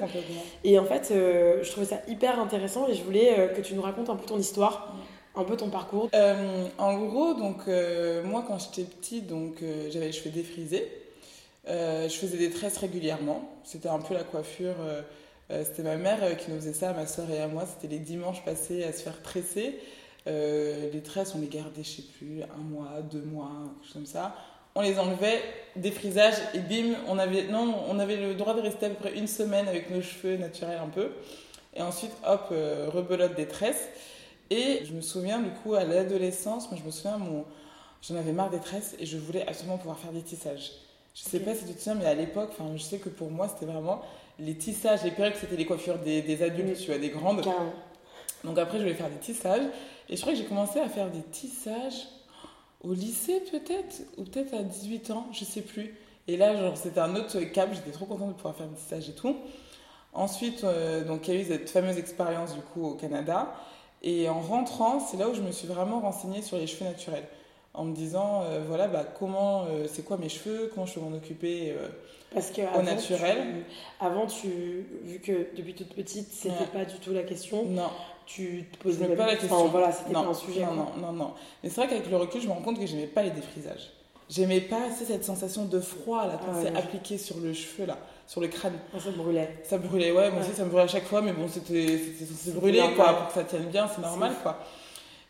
Et 0.64 0.78
en 0.78 0.86
fait, 0.86 1.10
euh, 1.12 1.64
je 1.64 1.72
trouvais 1.72 1.86
ça 1.86 2.02
hyper 2.08 2.40
intéressant 2.40 2.88
et 2.88 2.94
je 2.94 3.04
voulais 3.04 3.38
euh, 3.38 3.48
que 3.48 3.62
tu 3.62 3.74
nous 3.74 3.82
racontes 3.82 4.10
un 4.10 4.16
peu 4.16 4.26
ton 4.26 4.38
histoire, 4.38 4.96
un 5.36 5.44
peu 5.44 5.58
ton 5.58 5.70
parcours. 5.70 6.10
Euh, 6.14 6.68
en 6.78 6.98
gros, 7.00 7.34
donc 7.34 7.68
moi 8.26 8.44
quand 8.48 8.60
j'étais 8.60 8.90
petite, 8.90 9.28
donc 9.28 9.64
j'avais 9.90 10.08
les 10.08 10.12
cheveux 10.12 10.30
défrisés. 10.30 10.88
je 11.68 12.16
faisais 12.20 12.38
des 12.38 12.52
tresses 12.52 12.78
régulièrement. 12.78 13.50
C'était 13.64 13.90
un 13.90 14.00
peu 14.00 14.14
la 14.14 14.24
coiffure. 14.24 14.76
c'était 15.50 15.84
ma 15.84 15.98
mère 15.98 16.38
qui 16.38 16.52
nous 16.52 16.58
faisait 16.58 16.74
ça, 16.74 16.94
ma 16.94 17.08
soeur 17.08 17.30
et 17.32 17.42
à 17.42 17.48
moi. 17.48 17.66
C'était 17.66 17.94
les 17.94 18.00
dimanches 18.00 18.44
passés 18.46 18.84
à 18.84 18.94
se 18.94 19.02
faire 19.02 19.22
tresser. 19.24 19.80
les 20.28 21.02
tresses, 21.04 21.34
on 21.36 21.42
les 21.42 21.48
gardait, 21.48 21.84
je 21.84 21.90
sais 21.90 22.04
plus, 22.20 22.44
un 22.44 22.64
mois, 22.64 23.02
deux 23.12 23.24
mois, 23.24 23.50
quelque 23.80 23.86
chose 23.86 23.94
comme 23.94 24.06
ça 24.06 24.36
on 24.76 24.82
les 24.82 24.98
enlevait, 24.98 25.42
des 25.76 25.92
frisages, 25.92 26.36
et 26.54 26.60
bim, 26.60 26.96
on 27.08 27.18
avait, 27.18 27.48
non, 27.48 27.76
on 27.90 28.00
avait 28.00 28.18
le 28.18 28.36
droit 28.36 28.54
de 28.54 28.62
rester 28.62 28.86
à 28.86 28.90
peu 28.90 28.96
près 28.96 29.18
une 29.18 29.28
semaine 29.28 29.68
avec 29.68 29.90
nos 29.90 30.02
cheveux 30.02 30.38
naturels 30.38 30.80
un 30.84 30.90
peu. 30.90 31.12
Et 31.76 31.82
ensuite, 31.82 32.12
hop, 32.26 32.48
euh, 32.52 32.90
rebelote 32.94 33.36
des 33.36 33.48
tresses. 33.48 33.88
Et 34.50 34.86
je 34.86 34.94
me 34.94 35.02
souviens, 35.02 35.40
du 35.40 35.50
coup, 35.50 35.74
à 35.74 35.84
l'adolescence, 35.84 36.70
moi 36.70 36.80
je 36.80 36.86
me 36.86 36.92
souviens, 36.92 37.18
mon... 37.18 37.46
j'en 38.08 38.16
avais 38.16 38.34
marre 38.34 38.52
des 38.52 38.60
tresses 38.60 38.96
et 39.00 39.06
je 39.06 39.18
voulais 39.18 39.48
absolument 39.48 39.78
pouvoir 39.78 39.98
faire 39.98 40.12
des 40.12 40.22
tissages. 40.22 40.72
Je 41.16 41.22
sais 41.22 41.40
pas 41.40 41.56
si 41.56 41.66
tu 41.66 41.74
te 41.74 41.80
souviens, 41.80 41.96
mais 41.96 42.06
à 42.06 42.14
l'époque, 42.14 42.52
je 42.76 42.82
sais 42.82 42.98
que 42.98 43.10
pour 43.10 43.32
moi, 43.32 43.48
c'était 43.48 43.72
vraiment 43.72 44.02
les 44.40 44.56
tissages, 44.56 45.04
les 45.04 45.12
perruques, 45.12 45.38
c'était 45.40 45.56
les 45.56 45.66
coiffures 45.66 46.00
des, 46.00 46.22
des 46.22 46.44
adultes, 46.44 46.78
tu 46.78 46.88
vois, 46.88 46.98
des 46.98 47.10
grandes. 47.10 47.44
Donc 48.44 48.58
après, 48.58 48.78
je 48.78 48.84
voulais 48.84 48.96
faire 48.96 49.10
des 49.10 49.20
tissages. 49.20 49.66
Et 50.10 50.16
je 50.16 50.22
crois 50.22 50.34
que 50.34 50.40
j'ai 50.40 50.46
commencé 50.46 50.80
à 50.80 50.90
faire 50.90 51.10
des 51.10 51.22
tissages 51.22 52.08
au 52.84 52.94
lycée 52.94 53.42
peut-être, 53.52 54.02
ou 54.18 54.24
peut-être 54.24 54.54
à 54.54 54.62
18 54.62 55.12
ans, 55.12 55.28
je 55.32 55.46
sais 55.46 55.62
plus. 55.62 55.96
Et 56.28 56.38
là, 56.38 56.56
genre, 56.56 56.78
c'était 56.78 57.00
un 57.00 57.16
autre 57.16 57.40
cap, 57.40 57.70
j'étais 57.74 57.92
trop 57.92 58.06
contente 58.06 58.30
de 58.30 58.34
pouvoir 58.34 58.56
faire 58.56 58.68
des 58.68 58.80
stages 58.80 59.10
et 59.10 59.14
tout. 59.14 59.36
Ensuite, 60.14 60.64
euh, 60.64 61.04
donc, 61.04 61.28
il 61.28 61.34
y 61.34 61.38
a 61.38 61.42
eu 61.42 61.46
cette 61.46 61.70
fameuse 61.70 61.98
expérience 61.98 62.54
du 62.54 62.62
coup 62.62 62.86
au 62.86 62.94
Canada. 62.94 63.54
Et 64.04 64.30
en 64.30 64.40
rentrant, 64.40 65.00
c'est 65.00 65.18
là 65.18 65.30
où 65.30 65.34
je 65.34 65.42
me 65.42 65.52
suis 65.52 65.68
vraiment 65.68 66.00
renseignée 66.00 66.42
sur 66.42 66.58
les 66.58 66.68
cheveux 66.68 66.86
naturels. 66.86 67.28
En 67.74 67.86
me 67.86 67.96
disant, 67.96 68.44
euh, 68.44 68.62
voilà, 68.68 68.88
bah, 68.88 69.06
comment, 69.18 69.64
euh, 69.64 69.88
c'est 69.92 70.04
quoi 70.04 70.18
mes 70.18 70.30
cheveux, 70.30 70.70
comment 70.74 70.86
je 70.86 70.94
peux 70.94 71.00
m'en 71.00 71.16
occuper 71.16 71.74
Parce 72.34 72.52
que 72.52 72.62
au 72.78 72.84
naturel. 72.84 73.64
avant, 74.00 74.28
tu, 74.28 74.86
vu 75.04 75.20
que 75.20 75.56
depuis 75.58 75.74
toute 75.74 75.94
petite, 75.96 76.32
c'était 76.32 76.66
pas 76.72 76.86
du 76.86 76.98
tout 77.00 77.14
la 77.14 77.24
question. 77.24 77.66
Non 77.66 77.90
tu 78.26 78.66
te 78.72 78.78
posais 78.78 79.08
pas 79.16 79.28
la 79.28 79.36
question. 79.36 79.68
voilà, 79.68 79.92
c'était 79.92 80.14
pas 80.14 80.20
un 80.20 80.34
sujet. 80.34 80.62
Non, 80.62 80.74
non, 80.74 80.92
non, 80.98 81.12
non. 81.14 81.34
Mais 81.64 81.70
c'est 81.70 81.82
vrai 81.82 81.88
qu'avec 81.88 82.10
le 82.10 82.18
recul, 82.18 82.42
je 82.42 82.48
me 82.48 82.54
rends 82.54 82.62
compte 82.62 82.80
que 82.80 82.86
j'aimais 82.86 83.08
pas 83.08 83.24
les 83.24 83.32
défrisages. 83.32 83.92
J'aimais 84.30 84.62
pas 84.62 84.86
assez 84.90 85.06
cette 85.06 85.26
sensation 85.26 85.66
de 85.66 85.80
froid 85.80 86.26
là, 86.26 86.40
quand 86.44 86.54
ah 86.54 86.60
c'est 86.62 86.76
appliqué 86.76 87.18
sur 87.18 87.38
le 87.38 87.54
cheveu 87.54 87.86
là, 87.86 87.98
sur 88.26 88.42
le 88.42 88.48
crâne. 88.48 88.74
Ah, 88.96 89.00
ça 89.00 89.12
brûlait. 89.12 89.50
Ça 89.64 89.78
brûlait, 89.78 90.12
ouais, 90.12 90.32
moi 90.32 90.42
aussi 90.42 90.54
ça 90.54 90.64
me 90.64 90.70
brûlait 90.70 90.86
à 90.86 90.88
chaque 90.88 91.06
fois, 91.06 91.22
mais 91.22 91.34
bon, 91.34 91.48
c'était 91.48 92.00
censé 92.26 92.52
brûler 92.52 92.82
quoi, 92.96 93.14
pour 93.14 93.28
que 93.28 93.34
ça 93.34 93.44
tienne 93.44 93.66
bien, 93.66 93.88
c'est 93.94 94.02
normal 94.02 94.34
quoi. 94.42 94.60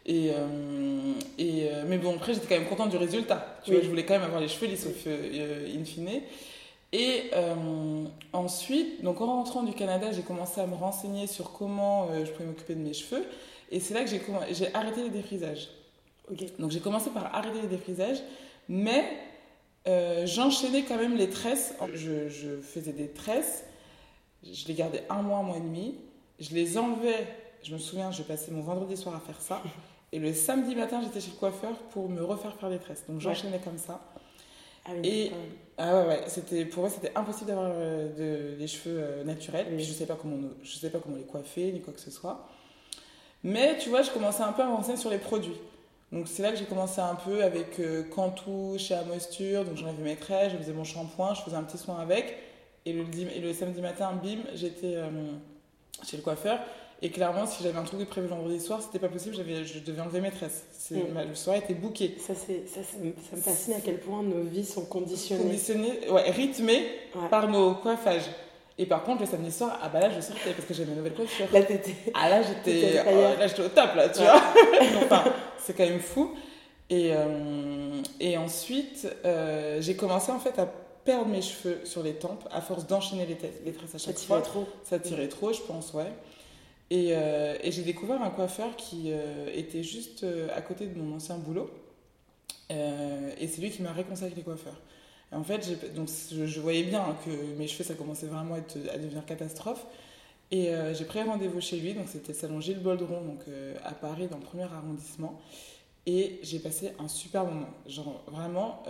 Et, 0.06 0.32
euh, 0.32 1.14
et 1.38 1.70
euh, 1.72 1.84
mais 1.88 1.98
bon, 1.98 2.16
après 2.16 2.34
j'étais 2.34 2.48
quand 2.48 2.60
même 2.60 2.70
contente 2.70 2.90
du 2.90 2.98
résultat. 2.98 3.58
Tu 3.64 3.72
vois, 3.72 3.82
je 3.82 3.88
voulais 3.88 4.06
quand 4.06 4.14
même 4.14 4.24
avoir 4.24 4.42
les 4.42 4.48
cheveux 4.48 4.68
lisses 4.68 4.88
euh, 5.08 5.76
in 5.76 5.84
fine. 5.86 6.22
Et 6.94 7.32
euh, 7.34 8.06
ensuite, 8.34 9.04
donc 9.04 9.20
en 9.20 9.26
rentrant 9.26 9.64
du 9.64 9.74
Canada, 9.74 10.12
j'ai 10.12 10.22
commencé 10.22 10.62
à 10.62 10.68
me 10.68 10.76
renseigner 10.76 11.26
sur 11.26 11.52
comment 11.52 12.08
euh, 12.12 12.24
je 12.24 12.32
pouvais 12.32 12.46
m'occuper 12.46 12.76
de 12.76 12.82
mes 12.82 12.94
cheveux. 12.94 13.26
Et 13.72 13.80
c'est 13.80 13.96
là 13.96 14.04
que 14.04 14.12
j'ai 14.52 14.76
arrêté 14.76 15.02
les 15.02 15.10
défrisages. 15.10 15.70
Donc 16.60 16.70
j'ai 16.70 16.80
commencé 16.80 17.10
par 17.10 17.36
arrêter 17.36 17.62
les 17.64 17.68
défrisages, 17.68 18.20
mais 18.70 19.06
euh, 19.88 20.28
j'enchaînais 20.28 20.84
quand 20.84 20.98
même 20.98 21.18
les 21.18 21.32
tresses. 21.32 21.74
Je, 21.96 22.30
je, 22.30 22.62
faisais 22.62 22.94
des 22.94 23.10
tresses, 23.10 23.66
Je 24.44 24.68
les 24.68 24.76
gardais 24.76 25.04
un 25.10 25.24
mois, 25.24 25.40
un 25.40 25.44
mois 25.44 25.58
et 25.58 25.62
demi. 25.62 25.96
Je 26.40 26.54
les 26.54 26.78
enlevais. 26.78 27.28
Je 27.64 27.74
me 27.74 27.80
souviens, 27.80 28.12
je 28.12 28.22
passais 28.22 28.52
mon 28.52 28.62
vendredi 28.62 28.96
soir 28.98 29.16
à 29.16 29.20
faire 29.20 29.42
ça. 29.42 29.64
Et 30.12 30.20
le 30.20 30.32
samedi 30.32 30.76
matin, 30.76 31.02
j'étais 31.02 31.20
chez 31.20 31.32
le 31.32 31.38
coiffeur 31.38 31.74
pour 31.90 32.08
me 32.08 32.24
refaire 32.24 32.56
faire 32.56 32.70
les 32.70 32.78
tresses. 32.78 33.04
Donc 33.10 33.20
j'enchaînais 33.20 33.60
comme 33.60 33.80
ça. 33.80 34.00
Ah 34.86 34.92
oui, 34.96 35.08
Et-. 35.10 35.32
Ah 35.78 35.96
ouais, 36.02 36.08
ouais. 36.08 36.24
C'était, 36.28 36.66
pour 36.66 36.82
moi, 36.84 36.90
c'était 36.90 37.12
impossible 37.16 37.48
d'avoir 37.48 37.72
euh, 37.74 38.54
de- 38.54 38.58
des 38.58 38.68
cheveux 38.68 39.00
euh, 39.02 39.24
naturels. 39.24 39.66
Oui. 39.70 39.78
Puis 39.78 39.86
je 39.86 39.94
sais 39.94 40.06
pas 40.06 40.16
comment, 40.16 40.38
je 40.62 40.76
sais 40.78 40.90
pas 40.90 41.00
comment 41.00 41.16
les 41.18 41.24
coiffer, 41.24 41.72
ni 41.72 41.82
quoi 41.82 41.94
que 41.94 42.00
ce 42.00 42.12
soit. 42.12 42.48
Mais 43.44 43.78
tu 43.78 43.90
vois, 43.90 44.02
je 44.02 44.12
commençais 44.12 44.44
un 44.44 44.54
peu 44.54 44.62
à 44.62 44.68
me 44.68 44.96
sur 44.96 45.10
les 45.10 45.18
produits. 45.18 45.58
Donc 46.12 46.28
c'est 46.28 46.44
là 46.44 46.52
que 46.52 46.58
j'ai 46.58 46.66
commencé 46.66 47.02
un 47.02 47.16
peu 47.16 47.44
avec 47.44 47.80
euh, 47.80 48.04
Cantou 48.04 48.76
chez 48.78 48.94
Amosture. 48.94 49.66
Donc 49.66 49.78
j'en 49.78 49.88
avais 49.88 50.04
mes 50.04 50.16
tresses, 50.16 50.52
je 50.54 50.58
faisais 50.58 50.74
mon 50.74 50.84
shampoing, 50.84 51.34
je 51.34 51.42
faisais 51.42 51.56
un 51.56 51.64
petit 51.64 51.78
soin 51.78 52.00
avec. 52.00 52.38
Et 52.86 52.94
le, 52.94 53.04
et 53.36 53.40
le 53.40 53.54
samedi 53.54 53.82
matin, 53.82 54.12
bim, 54.22 54.40
j'étais 54.54 54.96
euh, 54.96 55.10
chez 56.06 56.18
le 56.18 56.24
coiffeur. 56.24 56.60
Et 57.06 57.10
clairement, 57.10 57.46
si 57.46 57.62
j'avais 57.62 57.78
un 57.78 57.84
truc 57.84 58.00
de 58.00 58.06
prévu 58.06 58.28
le 58.30 58.34
vendredi 58.34 58.62
soir, 58.62 58.82
c'était 58.82 58.98
pas 58.98 59.10
possible, 59.12 59.36
je 59.36 59.80
devais 59.80 60.02
enlever 60.02 60.22
mes 60.22 60.32
tresses. 60.32 60.64
C'est, 60.72 60.96
Mm. 60.96 61.14
ma- 61.14 61.26
le 61.26 61.36
soir 61.36 61.58
était 61.58 61.74
bouqué. 61.74 62.16
Ça, 62.18 62.34
ça, 62.34 62.46
ça, 62.66 62.80
me, 63.02 63.12
ça 63.30 63.36
fascine 63.42 63.74
à 63.74 63.82
quel 63.84 64.00
point 64.00 64.24
nos 64.24 64.42
vies 64.44 64.64
sont 64.66 64.86
conditionnées. 64.86 65.44
Conditionné, 65.44 66.10
ouais, 66.10 66.32
rythmé 66.32 66.88
Ouais. 67.14 67.28
par 67.30 67.50
nos 67.50 67.74
coiffages. 67.76 68.24
Et 68.78 68.86
par 68.86 69.04
contre, 69.04 69.20
le 69.22 69.28
samedi 69.28 69.52
soir, 69.52 69.78
ah 69.84 69.90
bah 69.90 70.00
là, 70.00 70.10
je 70.16 70.22
sortais 70.22 70.52
parce 70.56 70.66
que 70.66 70.74
j'avais 70.74 70.90
ma 70.92 70.96
nouvelle 70.96 71.14
coiffure. 71.14 71.46
Là, 71.52 71.62
t'étais. 71.62 71.94
Ah 72.14 72.30
là, 72.30 72.42
j'étais 72.42 73.02
oh, 73.06 73.62
au 73.62 73.68
top, 73.68 73.96
là, 73.96 74.08
tu 74.10 74.20
Ouais. 74.22 74.26
vois. 74.26 74.42
enfin, 75.04 75.24
c'est 75.62 75.74
quand 75.76 75.84
même 75.86 76.00
fou. 76.00 76.32
Et, 76.90 77.10
euh, 77.14 78.02
et 78.22 78.38
ensuite, 78.38 79.08
euh, 79.26 79.82
j'ai 79.82 79.96
commencé 79.98 80.32
en 80.32 80.40
fait 80.40 80.58
à 80.58 80.68
perdre 81.04 81.28
mes 81.28 81.42
cheveux 81.42 81.82
sur 81.84 82.02
les 82.02 82.14
tempes 82.14 82.48
à 82.50 82.62
force 82.62 82.88
d'enchaîner 82.88 83.26
les, 83.26 83.38
les 83.66 83.74
tresses 83.74 83.94
à 83.96 84.00
Ça 84.00 84.06
chaque 84.08 84.16
tirait 84.16 84.28
fois. 84.28 84.42
trop. 84.42 84.66
Ça 84.84 85.00
tirait 85.00 85.28
trop, 85.28 85.52
je 85.52 85.62
pense, 85.62 85.94
ouais. 85.94 86.12
Et, 86.94 87.08
euh, 87.14 87.58
et 87.64 87.72
j'ai 87.72 87.82
découvert 87.82 88.22
un 88.22 88.30
coiffeur 88.30 88.76
qui 88.76 89.06
euh, 89.08 89.50
était 89.52 89.82
juste 89.82 90.24
euh, 90.24 90.48
à 90.56 90.62
côté 90.62 90.86
de 90.86 90.96
mon 90.96 91.16
ancien 91.16 91.38
boulot. 91.40 91.72
Et 92.70 93.48
c'est 93.48 93.62
lui 93.62 93.72
qui 93.72 93.82
m'a 93.82 93.92
réconcilié 93.92 94.28
avec 94.28 94.38
les 94.38 94.44
coiffeurs. 94.44 94.80
En 95.32 95.44
fait, 95.44 95.94
donc, 95.94 96.08
je, 96.32 96.60
voyais 96.60 96.84
bien 96.84 97.16
que 97.24 97.30
mes 97.58 97.68
cheveux, 97.68 97.84
ça 97.84 97.94
commençait 97.94 98.26
vraiment 98.26 98.56
à, 98.56 98.98
devenir 98.98 99.26
catastrophe. 99.26 99.86
Et 100.50 100.72
j'ai 100.94 101.06
pris 101.06 101.22
rendez-vous 101.22 101.62
chez 101.62 101.78
lui, 101.78 101.94
donc 101.94 102.08
c'était 102.08 102.32
le 102.32 102.38
salon 102.38 102.62
Gilles 102.62 102.80
Boldron, 102.80 103.22
donc 103.22 103.42
à 103.84 103.92
Paris, 103.92 104.28
dans 104.28 104.38
le 104.38 104.44
premier 104.44 104.64
arrondissement. 104.64 105.40
Et 106.08 106.40
j'ai 106.42 106.58
passé 106.58 106.94
un 106.98 107.08
super 107.08 107.46
moment. 107.46 107.70
Genre, 107.86 108.24
vraiment, 108.26 108.82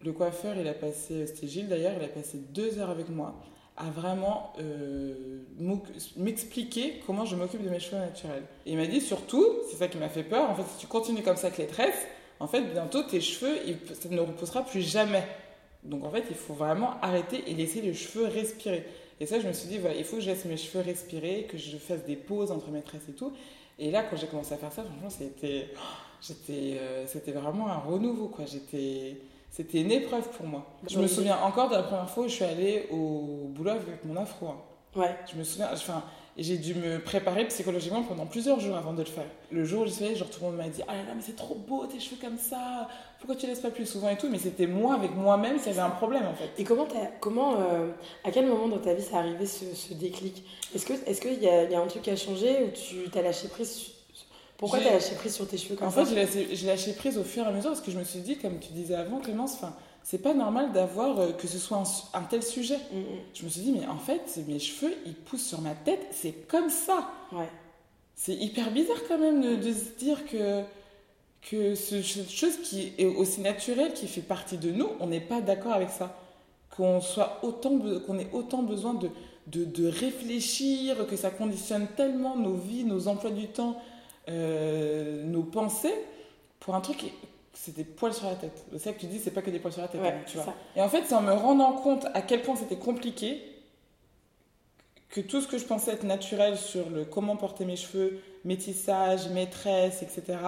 le 0.00 0.12
coiffeur, 0.12 0.56
il 0.56 0.66
a 0.66 0.74
passé, 0.74 1.28
c'était 1.28 1.46
Gilles 1.46 1.68
d'ailleurs, 1.68 1.92
il 1.96 2.04
a 2.04 2.08
passé 2.08 2.38
deux 2.52 2.80
heures 2.80 2.90
avec 2.90 3.08
moi 3.08 3.40
à 3.80 3.90
vraiment 3.90 4.52
euh, 4.60 5.40
m'expliquer 6.16 7.00
comment 7.06 7.24
je 7.24 7.34
m'occupe 7.34 7.62
de 7.62 7.70
mes 7.70 7.80
cheveux 7.80 8.00
naturels. 8.00 8.44
Il 8.66 8.76
m'a 8.76 8.86
dit 8.86 9.00
surtout, 9.00 9.44
c'est 9.70 9.76
ça 9.76 9.88
qui 9.88 9.98
m'a 9.98 10.08
fait 10.08 10.22
peur, 10.22 10.50
en 10.50 10.54
fait, 10.54 10.64
si 10.72 10.78
tu 10.78 10.86
continues 10.86 11.22
comme 11.22 11.36
ça 11.36 11.46
avec 11.46 11.58
les 11.58 11.66
tresses, 11.66 12.06
en 12.40 12.46
fait, 12.46 12.62
bientôt 12.62 13.02
tes 13.02 13.20
cheveux, 13.20 13.56
ça 14.00 14.08
ne 14.08 14.20
repoussera 14.20 14.64
plus 14.64 14.82
jamais. 14.82 15.24
Donc 15.82 16.04
en 16.04 16.10
fait, 16.10 16.24
il 16.28 16.36
faut 16.36 16.54
vraiment 16.54 17.00
arrêter 17.00 17.42
et 17.46 17.54
laisser 17.54 17.80
les 17.80 17.94
cheveux 17.94 18.26
respirer. 18.26 18.84
Et 19.18 19.26
ça, 19.26 19.40
je 19.40 19.46
me 19.46 19.52
suis 19.52 19.68
dit, 19.68 19.78
voilà, 19.78 19.96
il 19.96 20.04
faut 20.04 20.16
que 20.16 20.22
je 20.22 20.30
laisse 20.30 20.44
mes 20.44 20.56
cheveux 20.56 20.82
respirer, 20.82 21.46
que 21.50 21.58
je 21.58 21.76
fasse 21.76 22.04
des 22.04 22.16
pauses 22.16 22.50
entre 22.50 22.70
mes 22.70 22.82
tresses 22.82 23.08
et 23.08 23.12
tout. 23.12 23.32
Et 23.78 23.90
là, 23.90 24.02
quand 24.02 24.16
j'ai 24.16 24.26
commencé 24.26 24.54
à 24.54 24.56
faire 24.56 24.72
ça, 24.72 24.82
franchement, 24.82 25.10
c'était, 25.10 25.68
oh, 25.74 26.32
euh, 26.50 27.04
c'était 27.06 27.32
vraiment 27.32 27.68
un 27.68 27.78
renouveau, 27.78 28.28
quoi. 28.28 28.44
J'étais, 28.46 29.20
c'était 29.50 29.80
une 29.80 29.90
épreuve 29.90 30.28
pour 30.30 30.46
moi. 30.46 30.64
Je 30.88 30.98
me 30.98 31.06
souviens 31.06 31.38
encore 31.42 31.68
de 31.68 31.74
la 31.74 31.82
première 31.82 32.08
fois 32.08 32.24
où 32.24 32.28
je 32.28 32.34
suis 32.34 32.44
allée 32.44 32.86
au 32.90 33.48
boulot 33.50 33.70
avec 33.72 34.04
mon 34.04 34.16
afro. 34.20 34.46
hein. 34.48 34.56
Ouais. 34.96 35.14
Je 35.32 35.38
me 35.38 35.44
souviens, 35.44 35.68
enfin, 35.72 36.02
j'ai 36.36 36.56
dû 36.56 36.74
me 36.74 36.98
préparer 37.00 37.46
psychologiquement 37.48 38.02
pendant 38.02 38.26
plusieurs 38.26 38.58
jours 38.60 38.76
avant 38.76 38.92
de 38.92 39.00
le 39.00 39.04
faire. 39.04 39.26
Le 39.52 39.64
jour 39.64 39.82
où 39.82 39.86
j'y 39.86 39.92
suis 39.92 40.04
allée, 40.04 40.16
genre 40.16 40.28
tout 40.30 40.40
le 40.40 40.46
monde 40.46 40.56
m'a 40.56 40.68
dit 40.68 40.82
Ah 40.88 40.94
là 40.94 41.02
là, 41.02 41.12
mais 41.14 41.22
c'est 41.22 41.36
trop 41.36 41.54
beau 41.54 41.86
tes 41.86 42.00
cheveux 42.00 42.16
comme 42.20 42.38
ça, 42.38 42.88
pourquoi 43.18 43.36
tu 43.36 43.46
laisses 43.46 43.60
pas 43.60 43.70
plus 43.70 43.86
souvent 43.86 44.08
et 44.08 44.16
tout? 44.16 44.28
Mais 44.30 44.38
c'était 44.38 44.66
moi 44.66 44.94
avec 44.94 45.14
moi-même 45.14 45.60
qui 45.60 45.68
avait 45.68 45.80
un 45.80 45.90
problème 45.90 46.26
en 46.26 46.34
fait. 46.34 46.50
Et 46.58 46.64
comment, 46.64 46.86
comment 47.20 47.54
euh, 47.60 47.90
à 48.24 48.30
quel 48.30 48.46
moment 48.46 48.68
dans 48.68 48.78
ta 48.78 48.94
vie 48.94 49.02
ça 49.02 49.18
arrivé 49.18 49.46
ce, 49.46 49.74
ce 49.74 49.94
déclic? 49.94 50.44
Est-ce 50.74 50.86
que, 50.86 51.28
qu'il 51.28 51.42
y 51.42 51.48
a, 51.48 51.64
y 51.70 51.74
a 51.74 51.80
un 51.80 51.86
truc 51.86 52.02
qui 52.02 52.10
a 52.10 52.16
changé 52.16 52.64
ou 52.64 52.68
tu 52.70 53.08
t'as 53.10 53.22
lâché 53.22 53.48
prise? 53.48 53.92
Pourquoi 54.60 54.78
t'as 54.78 54.92
lâché 54.92 55.14
prise 55.16 55.34
sur 55.34 55.48
tes 55.48 55.56
cheveux 55.58 55.74
comme 55.74 55.88
En 55.88 55.90
ça 55.90 56.04
fait, 56.04 56.14
j'ai 56.14 56.44
lâché, 56.46 56.66
lâché 56.66 56.92
prise 56.92 57.18
au 57.18 57.24
fur 57.24 57.44
et 57.44 57.48
à 57.48 57.50
mesure 57.50 57.70
parce 57.70 57.80
que 57.80 57.90
je 57.90 57.98
me 57.98 58.04
suis 58.04 58.20
dit, 58.20 58.36
comme 58.36 58.58
tu 58.60 58.72
disais 58.72 58.94
avant, 58.94 59.18
Clémence, 59.18 59.54
enfin, 59.54 59.74
c'est 60.02 60.18
pas 60.22 60.34
normal 60.34 60.72
d'avoir 60.72 61.18
euh, 61.18 61.32
que 61.32 61.48
ce 61.48 61.58
soit 61.58 61.82
un, 62.14 62.22
tel 62.22 62.42
sujet. 62.42 62.78
Mm, 62.92 62.98
mm. 62.98 63.04
Je 63.34 63.44
me 63.44 63.48
suis 63.48 63.60
dit, 63.62 63.72
mais 63.72 63.86
en 63.86 63.98
fait, 63.98 64.38
mes 64.46 64.58
cheveux, 64.58 64.94
ils 65.06 65.14
poussent 65.14 65.46
sur 65.46 65.60
ma 65.62 65.74
tête, 65.74 66.06
c'est 66.12 66.32
comme 66.46 66.70
ça. 66.70 67.10
Ouais. 67.32 67.48
C'est 68.14 68.34
hyper 68.34 68.70
bizarre 68.70 68.98
quand 69.08 69.18
même 69.18 69.40
de, 69.40 69.56
de 69.56 69.72
se 69.72 69.98
dire 69.98 70.24
que, 70.26 70.62
que 71.42 71.74
ce- 71.74 72.02
cette 72.02 72.30
chose 72.30 72.58
qui 72.62 72.92
est 72.98 73.06
aussi 73.06 73.40
naturelle, 73.40 73.94
qui 73.94 74.06
fait 74.06 74.20
partie 74.20 74.58
de 74.58 74.70
nous, 74.70 74.88
on 75.00 75.06
n'est 75.06 75.20
pas 75.20 75.40
d'accord 75.40 75.72
avec 75.72 75.90
ça. 75.90 76.14
Qu'on 76.76 77.00
soit 77.00 77.38
autant, 77.42 77.70
be- 77.76 78.00
qu'on 78.04 78.18
ait 78.18 78.28
autant 78.32 78.62
besoin 78.62 78.94
de, 78.94 79.08
de, 79.46 79.64
de 79.64 79.88
réfléchir, 79.88 81.06
que 81.06 81.16
ça 81.16 81.30
conditionne 81.30 81.86
tellement 81.96 82.36
nos 82.36 82.54
vies, 82.54 82.84
nos 82.84 83.08
emplois 83.08 83.30
du 83.30 83.46
temps, 83.48 83.80
euh, 84.30 85.24
nos 85.24 85.42
pensées, 85.42 85.94
pour 86.60 86.74
un 86.74 86.80
truc, 86.80 87.12
c'est 87.52 87.74
des 87.74 87.84
poils 87.84 88.14
sur 88.14 88.26
la 88.26 88.36
tête. 88.36 88.64
C'est 88.72 88.78
ça 88.78 88.92
que 88.92 89.00
tu 89.00 89.06
dis, 89.06 89.18
c'est 89.18 89.30
pas 89.32 89.42
que 89.42 89.50
des 89.50 89.58
poils 89.58 89.72
sur 89.72 89.82
la 89.82 89.88
tête, 89.88 90.00
Ouais, 90.00 90.14
tu 90.26 90.32
c'est 90.32 90.44
vois. 90.44 90.46
ça. 90.46 90.54
Et 90.76 90.80
en 90.82 90.88
fait, 90.88 91.02
c'est 91.06 91.14
en 91.14 91.22
me 91.22 91.32
rendant 91.32 91.72
compte 91.72 92.06
à 92.14 92.22
quel 92.22 92.42
point 92.42 92.56
c'était 92.56 92.76
compliqué 92.76 93.42
que 95.08 95.20
tout 95.20 95.40
ce 95.40 95.48
que 95.48 95.58
je 95.58 95.64
pensais 95.64 95.90
être 95.92 96.04
naturel 96.04 96.56
sur 96.56 96.88
le 96.88 97.04
comment 97.04 97.36
porter 97.36 97.64
mes 97.64 97.76
cheveux, 97.76 98.20
mes 98.44 98.56
tissages, 98.56 99.28
mes 99.30 99.48
tresses, 99.50 100.02
etc., 100.02 100.38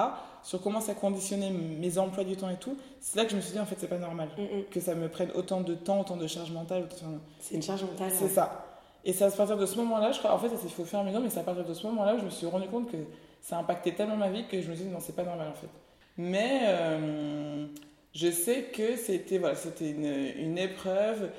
sur 0.44 0.60
comment 0.60 0.80
ça 0.80 0.94
conditionnait 0.94 1.50
mes 1.50 1.98
emplois 1.98 2.24
du 2.24 2.36
temps 2.36 2.48
et 2.50 2.56
tout, 2.56 2.76
c'est 3.00 3.16
là 3.16 3.24
que 3.24 3.30
je 3.30 3.36
me 3.36 3.40
suis 3.40 3.52
dit 3.52 3.60
en 3.60 3.66
fait 3.66 3.76
c'est 3.78 3.86
pas 3.88 3.98
normal 3.98 4.28
Mm, 4.36 4.42
mm. 4.42 4.64
que 4.70 4.80
ça 4.80 4.94
me 4.96 5.08
prenne 5.08 5.30
autant 5.36 5.60
de 5.60 5.74
temps, 5.74 6.00
autant 6.00 6.16
de 6.16 6.26
charge 6.26 6.50
mentale. 6.50 6.84
autant- 6.84 7.06
C'est 7.40 7.54
une 7.56 7.62
charge 7.62 7.82
mentale. 7.84 8.10
C'est 8.12 8.24
ouais. 8.24 8.30
ça. 8.30 8.66
Et 9.04 9.12
c'est 9.12 9.24
à 9.24 9.30
partir 9.30 9.56
de 9.56 9.66
ce 9.66 9.76
moment-là, 9.76 10.10
je 10.12 10.18
crois, 10.18 10.32
en 10.32 10.38
fait 10.38 10.48
fur 10.68 10.86
et 10.92 10.96
à 10.96 11.02
mesure, 11.04 11.20
mais 11.20 11.30
c'est 11.30 11.40
à 11.40 11.44
partir 11.44 11.64
de 11.64 11.74
ce 11.74 11.84
moment-là 11.88 12.16
je 12.18 12.24
me 12.24 12.30
suis 12.30 12.46
rendu 12.46 12.68
compte 12.68 12.90
que 12.90 12.96
ça 13.42 13.58
impactait 13.58 13.92
tellement 13.92 14.16
ma 14.16 14.30
vie 14.30 14.46
que 14.46 14.62
je 14.62 14.70
me 14.70 14.74
suis 14.74 14.84
dit 14.86 14.90
non 14.90 15.00
c'est 15.00 15.14
pas 15.14 15.24
normal 15.24 15.48
en 15.48 15.54
fait. 15.54 15.68
Mais 16.16 16.60
euh, 16.64 17.66
je 18.14 18.30
sais 18.30 18.64
que 18.72 18.96
c'était 18.96 19.36
voilà, 19.38 19.54
c'était 19.56 19.90
une, 19.90 20.06
une 20.38 20.56
épreuve 20.58 21.30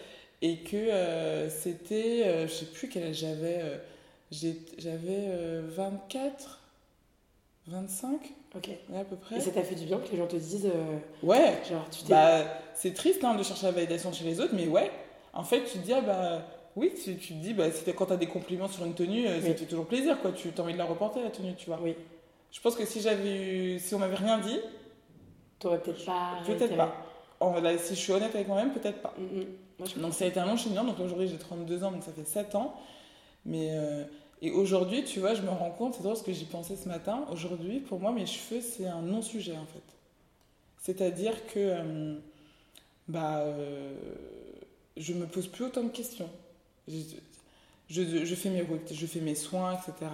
et 0.42 0.58
que 0.58 0.76
euh, 0.76 1.50
c'était, 1.50 2.24
euh, 2.26 2.48
je 2.48 2.54
sais 2.54 2.66
plus 2.66 2.90
quel 2.90 3.04
âge 3.04 3.16
j'avais, 3.16 3.60
euh, 3.62 3.78
j'avais 4.78 5.28
euh, 5.30 5.62
24, 5.70 6.60
25 7.68 8.20
Ok. 8.56 8.70
ouais, 8.90 9.00
à 9.00 9.04
peu 9.06 9.16
près. 9.16 9.38
Et 9.38 9.40
ça 9.40 9.52
t'a 9.52 9.64
fait 9.64 9.76
du 9.76 9.86
bien 9.86 9.98
que 10.00 10.12
les 10.12 10.18
gens 10.18 10.28
te 10.28 10.36
disent, 10.36 10.70
Ouais, 11.24 11.54
genre, 11.70 11.90
tu 11.90 12.04
bah, 12.10 12.44
c'est 12.76 12.94
triste 12.94 13.24
hein, 13.24 13.36
de 13.36 13.44
chercher 13.44 13.68
la 13.68 13.72
validation 13.72 14.12
chez 14.12 14.26
les 14.26 14.40
autres, 14.42 14.54
mais 14.54 14.68
ouais, 14.68 14.92
en 15.34 15.44
fait, 15.44 15.64
tu 15.64 15.80
te 15.80 15.86
dis, 15.86 15.94
ah 15.94 16.02
bah, 16.02 16.42
oui, 16.76 16.92
tu, 17.04 17.16
tu 17.18 17.34
te 17.34 17.40
dis, 17.40 17.54
bah, 17.54 17.66
quand 17.96 18.08
tu 18.08 18.14
as 18.14 18.18
des 18.18 18.28
compliments 18.28 18.68
sur 18.68 18.86
une 18.86 18.94
tenue, 18.96 19.28
euh, 19.28 19.40
Oui. 19.44 19.54
te 19.54 19.60
fait 19.60 19.66
toujours 19.66 19.86
plaisir, 19.86 20.20
quoi. 20.22 20.32
Tu 20.32 20.50
as 20.58 20.62
envie 20.62 20.74
de 20.74 20.78
la 20.78 20.86
reporter, 20.86 21.22
la 21.24 21.30
tenue, 21.30 21.56
tu 21.56 21.68
vois. 21.68 21.80
Oui. 21.82 21.96
Je 22.52 22.60
pense 22.62 22.76
que 22.76 22.86
si 22.86 23.02
j'avais 23.02 23.76
eu, 23.76 23.80
si 23.80 23.94
on 23.96 24.00
m'avait 24.00 24.16
rien 24.16 24.40
dit, 24.40 24.60
T'aurais 25.60 25.82
peut-être 25.82 26.06
pas. 26.06 26.40
peut-être 26.46 26.76
pas. 26.76 26.94
En- 27.40 27.60
là, 27.60 27.78
si 27.78 27.96
je 27.96 28.00
suis 28.00 28.12
honnête 28.14 28.34
avec 28.36 28.48
moi-même, 28.48 28.72
peut-être 28.74 29.02
pas. 29.02 29.14
Mm, 29.18 29.24
mm. 29.40 29.46
Moi, 29.80 29.88
Donc 29.98 30.14
ça 30.14 30.26
a 30.26 30.28
été 30.28 30.40
un 30.40 30.46
long 30.46 30.58
cheminement. 30.58 30.84
Donc 30.84 31.00
aujourd'hui 31.00 31.28
j'ai 31.28 31.38
32 31.38 31.84
ans, 31.84 31.92
donc 31.92 32.04
ça 32.04 32.12
fait 32.12 32.26
7 32.28 32.56
ans. 32.56 32.76
Mais 33.46 33.70
euh, 33.72 34.04
et 34.42 34.52
aujourd'hui, 34.52 35.04
tu 35.04 35.20
vois, 35.20 35.34
je 35.34 35.42
me 35.42 35.50
rends 35.50 35.72
compte, 35.72 35.96
c'est 35.96 36.04
drôle 36.04 36.16
ce 36.18 36.24
que 36.24 36.32
j'y 36.34 36.46
pensais 36.46 36.76
ce 36.76 36.88
matin. 36.88 37.26
Aujourd'hui, 37.32 37.80
pour 37.80 38.00
moi, 38.00 38.12
mes 38.12 38.26
cheveux, 38.26 38.62
c'est 38.62 38.86
un 38.88 39.02
non-sujet 39.02 39.54
en 39.58 39.66
fait. 39.66 39.84
C'est-à-dire 40.82 41.34
que 41.48 41.60
euh, 41.60 42.16
bah, 43.08 43.40
euh, 43.40 43.94
je 44.98 45.14
me 45.14 45.26
pose 45.26 45.48
plus 45.48 45.66
autant 45.66 45.84
de 45.84 45.90
questions. 45.90 46.30
Je, 46.88 48.04
je- 48.04 48.26
je 48.26 48.36
fais 48.36 48.50
mes 48.50 48.62
routes, 48.62 48.94
je 48.94 49.06
fais 49.06 49.20
mes 49.20 49.36
soins, 49.36 49.74
etc. 49.74 50.12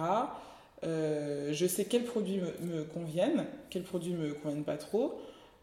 Euh, 0.84 1.52
je 1.52 1.66
sais 1.66 1.84
quels 1.84 2.04
produits 2.04 2.38
me, 2.38 2.76
me 2.76 2.84
conviennent, 2.84 3.46
quels 3.70 3.82
produits 3.82 4.12
me 4.14 4.32
conviennent 4.34 4.64
pas 4.64 4.76
trop. 4.78 5.20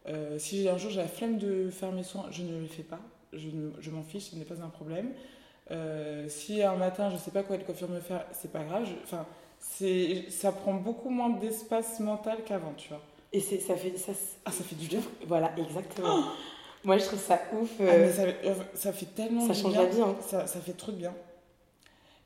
Euh, 0.08 0.40
si 0.40 0.62
j'ai 0.64 0.70
un 0.70 0.78
jour 0.78 0.92
j'ai 0.92 1.02
la 1.02 1.08
flemme 1.08 1.38
de 1.38 1.70
faire 1.70 1.92
mes 1.92 2.04
soins, 2.04 2.26
je 2.32 2.44
ne 2.44 2.60
les 2.62 2.68
fais 2.68 2.84
pas. 2.84 3.00
Je, 3.34 3.48
ne- 3.50 3.72
je 3.80 3.92
m'en 3.92 4.04
fiche, 4.04 4.26
ce 4.32 4.36
n'est 4.36 4.46
pas 4.46 4.62
un 4.64 4.70
problème. 4.70 5.12
Euh, 5.72 6.30
si 6.30 6.64
un 6.64 6.76
matin 6.78 7.10
je 7.10 7.18
sais 7.18 7.32
pas 7.32 7.44
quoi 7.44 7.58
de 7.58 7.64
coiffure 7.64 7.90
me 7.90 8.00
faire, 8.00 8.26
c'est 8.32 8.52
pas 8.52 8.64
grave. 8.64 8.88
Enfin, 9.04 9.26
ça 10.30 10.52
prend 10.52 10.76
beaucoup 10.76 11.10
moins 11.10 11.30
d'espace 11.30 12.00
mental 12.00 12.38
qu'avant, 12.46 12.74
tu 12.78 12.90
vois. 12.90 13.02
Et 13.34 13.42
ça 13.42 13.76
fait. 13.76 13.98
Ça, 13.98 14.14
Ah, 14.46 14.52
ça 14.52 14.64
fait 14.64 14.76
du 14.76 14.88
bien. 14.88 15.02
Voilà, 15.28 15.52
exactement. 15.58 16.24
Moi, 16.88 16.98
je 17.00 17.04
trouve 17.04 17.20
ça 17.20 17.42
ouf. 17.52 17.70
Ah, 17.82 17.84
euh, 17.84 18.06
mais 18.06 18.12
ça, 18.14 18.54
ça 18.74 18.94
fait 18.94 19.08
tellement 19.08 19.46
ça 19.46 19.54
change 19.54 19.74
bien. 19.74 19.84
la 19.84 19.90
vie, 19.90 20.02
hein. 20.02 20.16
Ça, 20.22 20.48
ça 20.48 20.62
fait 20.62 20.72
trop 20.72 20.94
de 20.94 20.98
bien. 20.98 21.14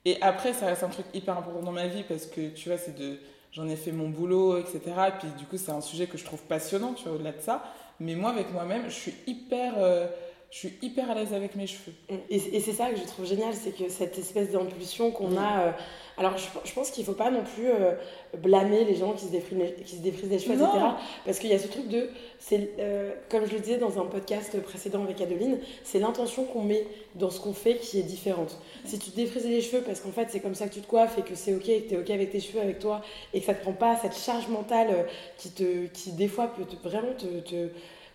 Et 0.06 0.22
après, 0.22 0.54
ça 0.54 0.68
reste 0.68 0.84
un 0.84 0.90
truc 0.90 1.08
hyper 1.16 1.36
important 1.36 1.64
dans 1.64 1.72
ma 1.72 1.88
vie 1.88 2.04
parce 2.08 2.28
que 2.28 2.50
tu 2.50 2.70
vois, 2.70 2.78
c'est 2.78 2.96
de, 2.96 3.18
j'en 3.52 3.68
ai 3.68 3.76
fait 3.76 3.92
mon 3.92 4.10
boulot, 4.10 4.60
etc. 4.60 4.82
Et 5.08 5.12
puis 5.18 5.30
du 5.36 5.46
coup, 5.46 5.58
c'est 5.58 5.72
un 5.72 5.82
sujet 5.82 6.06
que 6.06 6.16
je 6.20 6.26
trouve 6.26 6.44
passionnant, 6.44 6.94
tu 6.94 7.06
vois, 7.06 7.14
au-delà 7.14 7.32
de 7.32 7.42
ça. 7.42 7.64
Mais 8.00 8.14
moi, 8.14 8.30
avec 8.30 8.54
moi-même, 8.54 8.84
je 8.86 8.94
suis 8.94 9.16
hyper 9.26 9.74
euh, 9.80 10.06
je 10.52 10.58
suis 10.58 10.74
hyper 10.82 11.10
à 11.10 11.16
l'aise 11.16 11.34
avec 11.34 11.56
mes 11.56 11.66
cheveux. 11.66 11.94
Et, 12.30 12.36
et 12.36 12.60
c'est 12.60 12.74
ça 12.74 12.90
que 12.90 12.98
je 12.98 13.04
trouve 13.06 13.26
génial, 13.26 13.54
c'est 13.54 13.72
que 13.72 13.88
cette 13.90 14.18
espèce 14.20 14.52
d'impulsion 14.52 15.10
qu'on 15.12 15.38
a. 15.38 15.62
euh, 15.68 15.72
alors, 16.18 16.38
je, 16.38 16.44
je 16.66 16.74
pense 16.74 16.92
qu'il 16.92 17.06
faut 17.06 17.14
pas 17.14 17.32
non 17.32 17.42
plus 17.56 17.70
euh, 17.70 17.94
blâmer 18.38 18.84
les 18.84 18.96
gens 18.96 19.14
qui 19.14 19.26
se 19.26 19.32
défrisent 19.32 19.58
les, 19.58 19.74
qui 19.86 19.96
se 19.96 20.02
défrisent 20.02 20.30
les 20.30 20.40
cheveux, 20.40 20.58
Non. 20.58 20.68
etc. 20.70 20.86
Parce 21.26 21.40
qu'il 21.40 21.50
y 21.50 21.54
a 21.54 21.58
ce 21.60 21.70
truc 21.70 21.88
de. 21.88 22.10
c'est 22.38 22.72
euh, 22.80 23.14
comme 23.30 23.46
je 23.46 23.54
le 23.54 23.60
disais 23.62 23.78
dans 23.78 23.98
un 23.98 24.06
podcast 24.06 24.62
précédent 24.62 25.04
avec 25.04 25.22
Adeline, 25.22 25.58
c'est 25.86 26.00
l'intention 26.00 26.44
qu'on 26.44 26.64
met 26.64 26.86
dans 27.16 27.30
ce 27.30 27.40
qu'on 27.40 27.54
fait 27.54 27.78
qui 27.78 28.00
est 28.00 28.04
différente. 28.04 28.58
Si 28.84 29.00
tu 29.00 29.10
te 29.12 29.16
défrises 29.16 29.46
les 29.46 29.62
cheveux 29.62 29.82
parce 29.84 30.02
qu'en 30.02 30.12
fait 30.12 30.28
c'est 30.32 30.42
comme 30.42 30.54
ça 30.56 30.68
que 30.68 30.74
tu 30.74 30.82
te 30.82 30.88
coiffes 30.88 31.18
et 31.18 31.22
que 31.22 31.34
c'est 31.34 31.56
ok, 31.56 31.70
et 31.70 31.84
que 31.84 31.88
tu 31.90 31.96
es 31.96 31.98
ok 31.98 32.10
avec 32.10 32.30
tes 32.32 32.42
cheveux, 32.42 32.60
avec 32.60 32.80
toi, 32.80 33.02
et 33.34 33.40
que 33.40 33.46
ça 33.46 33.54
te 33.54 33.62
prend 33.62 33.72
pas 33.74 33.96
cette 34.02 34.18
charge 34.18 34.50
mentale 34.50 35.08
qui, 35.38 35.50
te, 35.52 35.86
qui 35.88 36.12
des 36.12 36.28
fois 36.28 36.48
peut 36.48 36.66
te- 36.66 36.76
vraiment 36.88 37.14
te, 37.18 37.40
te, 37.40 37.70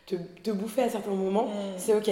te, 0.06 0.14
te 0.42 0.50
bouffer 0.50 0.82
à 0.84 0.88
certains 0.88 1.10
moments, 1.10 1.46
Mm. 1.46 1.50
c'est 1.76 1.94
ok. 1.94 2.10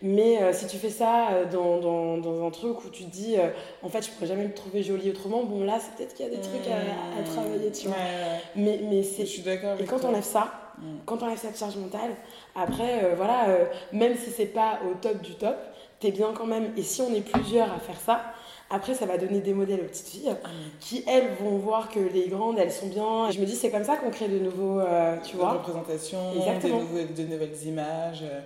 Mais 0.00 0.40
euh, 0.40 0.52
si 0.52 0.66
tu 0.68 0.76
fais 0.76 0.90
ça 0.90 1.30
euh, 1.32 1.44
dans, 1.46 1.78
dans, 1.78 2.18
dans 2.18 2.46
un 2.46 2.50
truc 2.50 2.84
où 2.84 2.88
tu 2.88 3.04
te 3.04 3.10
dis, 3.10 3.34
euh, 3.36 3.48
en 3.82 3.88
fait, 3.88 4.02
je 4.06 4.10
pourrais 4.10 4.26
jamais 4.28 4.44
me 4.46 4.54
trouver 4.54 4.82
jolie 4.84 5.10
autrement, 5.10 5.42
bon 5.42 5.64
là, 5.64 5.78
c'est 5.80 5.92
peut-être 5.96 6.14
qu'il 6.14 6.24
y 6.26 6.28
a 6.28 6.32
des 6.36 6.40
trucs 6.40 6.66
à, 6.68 7.18
à 7.20 7.22
travailler, 7.24 7.72
tu 7.72 7.88
vois. 7.88 7.96
Ouais, 7.96 8.02
ouais. 8.02 8.40
Mais, 8.54 8.80
mais 8.88 9.02
Je 9.02 9.08
c'est. 9.08 9.26
suis 9.26 9.42
d'accord 9.42 9.74
Et 9.80 9.84
quand 9.84 9.98
toi. 9.98 10.06
on 10.10 10.12
enlève 10.12 10.24
ça, 10.24 10.52
Mm. 10.80 10.98
quand 11.06 11.20
on 11.22 11.26
enlève 11.26 11.38
cette 11.38 11.58
charge 11.58 11.76
mentale, 11.76 12.12
après, 12.54 13.12
voilà, 13.16 13.46
même 13.92 14.16
si 14.16 14.30
c'est 14.30 14.46
pas 14.46 14.78
au 14.88 14.94
top 14.94 15.20
du 15.22 15.34
top, 15.34 15.56
t'es 15.98 16.12
bien 16.12 16.32
quand 16.32 16.46
même. 16.46 16.70
Et 16.76 16.82
si 16.82 17.02
on 17.02 17.12
est 17.12 17.20
plusieurs 17.28 17.72
à 17.72 17.80
faire 17.80 17.98
ça, 17.98 18.22
après, 18.70 18.94
ça 18.94 19.06
va 19.06 19.16
donner 19.18 19.40
des 19.40 19.54
modèles 19.54 19.80
aux 19.80 19.88
petites 19.88 20.08
filles 20.08 20.34
Ah, 20.44 20.48
qui, 20.80 21.02
elles, 21.06 21.28
vont 21.40 21.56
voir 21.58 21.88
que 21.90 22.00
les 22.00 22.28
grandes, 22.28 22.58
elles 22.58 22.72
sont 22.72 22.86
bien. 22.88 23.28
Et 23.28 23.32
je 23.32 23.40
me 23.40 23.46
dis, 23.46 23.56
c'est 23.56 23.70
comme 23.70 23.84
ça 23.84 23.96
qu'on 23.96 24.10
crée 24.10 24.28
de 24.28 24.38
nouveaux, 24.38 24.80
euh, 24.80 25.16
tu 25.24 25.32
de 25.36 25.40
vois. 25.40 25.52
représentation, 25.52 26.32
des 26.32 26.38
Exactement. 26.40 26.80
nouvelles, 26.80 27.14
de 27.14 27.22
nouvelles 27.24 27.66
images. 27.66 28.22
euh. 28.22 28.40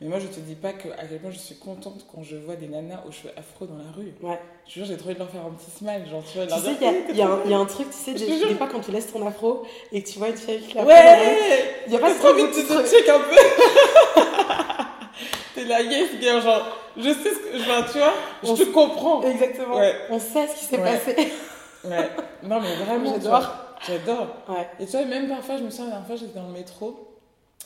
Mais 0.00 0.08
moi, 0.08 0.18
je 0.18 0.26
te 0.26 0.40
dis 0.40 0.56
pas 0.56 0.72
que, 0.72 0.88
à 0.88 1.04
quel 1.08 1.20
point 1.20 1.30
je 1.30 1.38
suis 1.38 1.54
contente 1.54 2.04
quand 2.12 2.24
je 2.24 2.34
vois 2.34 2.56
des 2.56 2.66
nanas 2.66 3.04
aux 3.08 3.12
cheveux 3.12 3.30
afro 3.36 3.66
dans 3.66 3.76
la 3.76 3.84
rue. 3.96 4.12
Ouais. 4.20 4.36
Je 4.66 4.72
jure, 4.74 4.84
j'ai 4.84 4.94
envie 4.94 5.14
de 5.14 5.18
leur 5.20 5.30
faire 5.30 5.42
un 5.46 5.50
petit 5.50 5.70
smile. 5.70 6.02
Genre, 6.10 6.24
tu 6.28 6.38
vois, 6.38 6.46
Tu 6.48 6.54
sais 6.60 6.72
y 6.84 6.88
a- 6.88 6.92
il 7.10 7.16
y, 7.16 7.22
a 7.22 7.28
un- 7.28 7.38
il 7.44 7.50
y 7.52 7.54
a 7.54 7.58
un 7.58 7.66
truc, 7.66 7.86
tu 7.88 7.96
sais, 7.96 8.12
Je 8.18 8.24
des, 8.26 8.48
des 8.48 8.54
fois 8.56 8.66
quand 8.66 8.80
tu 8.80 8.90
laisses 8.90 9.12
ton 9.12 9.24
afro 9.24 9.62
et 9.92 10.02
que 10.02 10.08
tu 10.08 10.18
vois 10.18 10.30
une 10.30 10.36
fille 10.36 10.54
avec 10.56 10.74
la 10.74 10.84
Ouais 10.84 10.94
il 11.86 11.92
y 11.92 11.96
a 11.96 12.00
pas 12.00 12.12
ce 12.12 12.18
trop 12.18 12.32
truc 12.32 12.50
tu 12.52 12.64
te- 12.64 12.84
check 12.84 13.08
un 13.08 13.20
peu. 13.20 13.36
T'es 15.62 15.68
là, 15.68 15.82
yes, 15.82 16.10
girl, 16.20 16.42
genre, 16.42 16.76
je 16.96 17.02
sais 17.10 17.30
ce 17.34 17.38
que. 17.38 17.58
Genre, 17.58 17.84
tu 17.92 17.98
vois, 17.98 18.12
je 18.42 18.50
On 18.50 18.54
te 18.56 18.62
s- 18.62 18.68
comprends. 18.72 19.22
Exactement. 19.22 19.76
Ouais. 19.76 19.94
On 20.10 20.18
sait 20.18 20.46
ce 20.48 20.58
qui 20.58 20.64
s'est 20.64 20.78
Ouais. 20.78 20.98
passé. 20.98 21.16
Ouais. 21.84 22.08
Non, 22.44 22.60
mais 22.60 22.76
vraiment, 22.76 23.12
J'adore. 23.14 23.52
J'adore. 23.84 24.36
Ouais. 24.48 24.68
Et 24.78 24.84
tu 24.86 24.92
vois, 24.92 25.04
même 25.04 25.28
parfois, 25.28 25.56
je 25.56 25.64
me 25.64 25.70
souviens, 25.70 25.86
la 25.86 25.90
dernière 25.90 26.06
fois, 26.06 26.14
j'étais 26.16 26.38
dans 26.38 26.46
le 26.46 26.52
métro. 26.52 27.08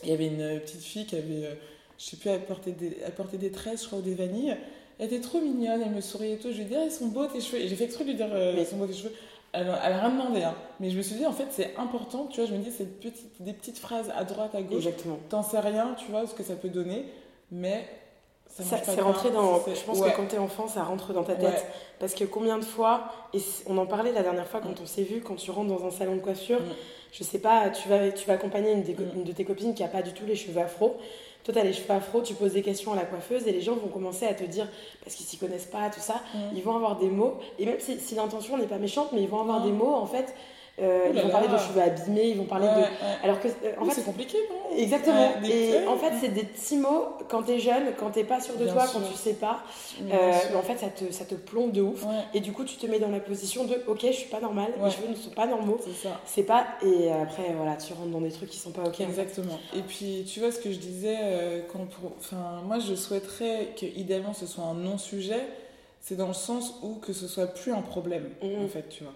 Il 0.03 0.09
y 0.09 0.12
avait 0.15 0.26
une 0.29 0.41
euh, 0.41 0.59
petite 0.59 0.83
fille 0.83 1.05
qui 1.05 1.17
avait, 1.17 1.45
euh, 1.45 1.55
je 1.99 2.05
sais 2.07 2.17
plus, 2.17 2.31
apporté 2.31 2.73
des, 2.73 2.97
apporté 3.07 3.37
des 3.37 3.50
tresses, 3.50 3.83
je 3.83 3.87
crois, 3.88 3.99
ou 3.99 4.03
des 4.03 4.15
vanilles. 4.15 4.57
Elle 4.99 5.07
était 5.12 5.21
trop 5.21 5.38
mignonne, 5.43 5.83
elle 5.85 5.91
me 5.91 6.00
souriait 6.00 6.33
et 6.33 6.38
tout. 6.38 6.49
Je 6.50 6.57
lui 6.57 6.62
ai 6.62 6.65
dit, 6.65 6.76
ah, 6.79 6.85
ils 6.87 6.91
sont 6.91 7.09
beaux 7.09 7.26
tes 7.26 7.43
cheveux. 7.43 7.61
Et 7.61 7.69
j'ai 7.69 7.76
fait 7.76 7.85
exprès 7.85 8.05
de 8.05 8.09
lui 8.11 8.17
dire, 8.17 8.29
euh, 8.33 8.55
ils 8.57 8.65
sont 8.67 8.76
beaux 8.76 8.87
tes 8.87 8.95
cheveux. 8.95 9.12
Elle, 9.53 9.67
elle 9.85 9.93
a 9.93 9.99
rien 10.00 10.09
demandé, 10.11 10.43
hein. 10.43 10.55
Mais 10.81 10.88
je 10.88 10.97
me 10.97 11.03
suis 11.03 11.17
dit, 11.17 11.26
en 11.26 11.33
fait, 11.33 11.49
c'est 11.50 11.75
important, 11.76 12.26
tu 12.33 12.41
vois. 12.41 12.49
Je 12.49 12.55
me 12.55 12.62
dis, 12.62 12.71
c'est 12.71 12.88
des 13.41 13.53
petites 13.53 13.79
phrases 13.79 14.11
à 14.17 14.25
droite, 14.25 14.55
à 14.55 14.62
gauche. 14.62 14.79
Exactement. 14.87 15.19
T'en 15.29 15.43
sais 15.43 15.61
rien, 15.61 15.95
tu 15.99 16.11
vois, 16.11 16.26
ce 16.26 16.33
que 16.33 16.43
ça 16.43 16.55
peut 16.55 16.69
donner. 16.71 17.05
Mais 17.50 17.87
ça 18.49 18.76
c'est 18.83 19.00
rentré 19.00 19.31
dans. 19.31 19.59
Je 19.67 19.81
pense 19.85 19.99
ouais. 19.99 20.11
que 20.11 20.17
quand 20.17 20.26
t'es 20.26 20.38
enfant, 20.38 20.67
ça 20.69 20.83
rentre 20.83 21.12
dans 21.12 21.25
ta 21.25 21.35
tête. 21.35 21.47
Ouais. 21.49 21.62
Parce 21.99 22.15
que 22.15 22.25
combien 22.25 22.59
de 22.59 22.65
fois, 22.65 23.05
et 23.35 23.38
on 23.67 23.76
en 23.79 23.87
parlait 23.87 24.12
la 24.12 24.23
dernière 24.23 24.47
fois 24.47 24.61
quand 24.61 24.81
on 24.83 24.87
s'est 24.87 25.03
vu, 25.03 25.21
quand 25.21 25.37
tu 25.37 25.50
rentres 25.50 25.69
dans 25.69 25.85
un 25.87 25.91
salon 25.91 26.17
de 26.17 26.21
coiffure, 26.21 26.61
Mm. 26.61 26.65
je 27.12 27.23
sais 27.25 27.38
pas, 27.38 27.71
tu 27.71 27.88
vas, 27.88 28.11
tu 28.11 28.26
vas 28.26 28.35
accompagner 28.35 28.73
une, 28.73 28.83
des 28.83 28.95
co- 28.95 29.03
Mm. 29.03 29.17
une 29.19 29.25
de 29.25 29.33
tes 29.33 29.45
copines 29.45 29.75
qui 29.75 29.83
a 29.85 29.88
pas 29.88 30.03
du 30.03 30.12
tout 30.12 30.25
les 30.26 30.37
cheveux 30.37 30.61
afro. 30.61 30.97
Toi, 31.45 31.55
t'as 31.55 31.62
les 31.62 31.73
cheveux 31.73 31.93
afro, 31.93 32.23
tu 32.23 32.35
poses 32.35 32.55
des 32.55 32.62
questions 32.62 32.93
à 32.93 32.97
la 32.97 33.05
coiffeuse 33.05 33.47
et 33.47 33.53
les 33.53 33.61
gens 33.61 33.75
vont 33.76 33.87
commencer 33.88 34.26
à 34.26 34.35
te 34.35 34.43
dire, 34.45 34.67
parce 35.05 35.15
qu'ils 35.15 35.26
s'y 35.26 35.38
connaissent 35.38 35.67
pas, 35.67 35.88
tout 35.91 36.00
ça, 36.00 36.21
Mm. 36.35 36.38
ils 36.57 36.62
vont 36.62 36.75
avoir 36.76 36.97
des 36.99 37.09
mots, 37.09 37.35
et 37.59 37.67
même 37.67 37.79
si, 37.79 38.00
si 38.00 38.15
l'intention 38.17 38.57
n'est 38.59 38.67
pas 38.67 38.79
méchante, 38.79 39.11
mais 39.12 39.23
ils 39.23 39.29
vont 39.29 39.41
avoir 39.41 39.62
des 39.62 39.71
mots, 39.73 39.95
en 39.95 40.07
fait, 40.07 40.35
euh, 40.78 41.09
Ouh 41.09 41.12
ils 41.14 41.23
vont 41.23 41.28
parler 41.30 41.49
de 41.49 41.56
cheveux 41.56 41.80
abîmés, 41.80 42.28
ils 42.28 42.36
vont 42.36 42.45
parler 42.45 42.67
Ouais, 42.67 42.75
de. 42.75 42.80
ouais. 42.80 42.86
Alors 43.25 43.41
que, 43.41 43.49
euh, 43.49 43.50
en 43.78 43.82
Oui, 43.84 43.89
fait, 43.89 43.95
c'est 43.97 44.04
compliqué, 44.04 44.36
non? 44.50 44.76
Exactement. 44.76 45.32
Ouais, 45.43 45.49
et 45.50 45.86
en 45.86 45.97
fait, 45.97 46.12
c'est 46.21 46.28
des 46.28 46.43
petits 46.45 46.76
mots 46.76 47.06
quand 47.30 47.43
t'es 47.45 47.58
jeune, 47.58 47.95
quand 47.99 48.10
t'es 48.10 48.25
pas 48.25 48.41
sûr 48.41 48.56
de 48.56 48.65
Bien 48.65 48.73
toi, 48.75 48.86
sûr. 48.86 49.00
quand 49.00 49.06
tu 49.08 49.15
sais 49.15 49.34
pas. 49.34 49.60
Euh, 50.02 50.32
mais 50.50 50.56
en 50.56 50.62
fait, 50.62 50.76
ça 50.76 50.89
te, 50.89 51.10
ça 51.12 51.25
te 51.25 51.34
plombe 51.34 51.73
de 51.73 51.80
ouf. 51.80 52.04
Et 52.34 52.41
du 52.41 52.52
coup, 52.52 52.65
tu 52.65 52.76
te 52.76 52.86
mets 52.86 52.99
dans 52.99 53.08
la 53.10 53.21
position 53.21 53.65
de 53.65 53.80
OK, 53.86 54.00
je 54.02 54.12
suis 54.12 54.28
pas 54.28 54.41
normale, 54.41 54.73
mes 54.82 54.91
cheveux 54.91 55.08
ne 55.08 55.15
sont 55.15 55.30
pas 55.30 55.47
normaux. 55.47 55.78
c'est 55.82 56.08
ça. 56.08 56.21
C'est 56.26 56.43
pas. 56.43 56.67
Et 56.84 57.10
après, 57.10 57.52
voilà, 57.56 57.76
tu 57.76 57.93
rentres 57.95 58.10
dans 58.10 58.21
des 58.21 58.30
trucs 58.32 58.50
qui 58.50 58.58
sont 58.58 58.71
pas 58.73 58.82
OK. 58.82 58.89
en 58.89 58.93
fait. 58.93 59.02
Exactement. 59.04 59.58
Et 59.75 59.80
puis, 59.80 60.25
tu 60.30 60.41
vois 60.41 60.52
ce 60.52 60.58
que 60.60 60.71
je 60.71 60.78
disais, 60.78 61.17
euh, 61.23 61.62
quand 61.73 61.86
pour... 61.89 62.12
enfin, 62.19 62.60
moi 62.67 62.78
je 62.80 62.95
souhaiterais 62.95 63.69
que 63.80 63.86
idéalement 63.86 64.34
ce 64.34 64.47
soit 64.47 64.65
un 64.65 64.75
non-sujet, 64.75 65.41
c'est 66.02 66.17
dans 66.17 66.28
le 66.28 66.34
sens 66.34 66.75
où 66.82 66.95
que 66.97 67.12
ce 67.12 67.26
soit 67.26 67.47
plus 67.47 67.73
un 67.73 67.82
problème, 67.82 68.28
Mhm. 68.43 68.65
en 68.65 68.69
fait, 68.69 68.89
tu 68.91 69.04
vois. 69.04 69.15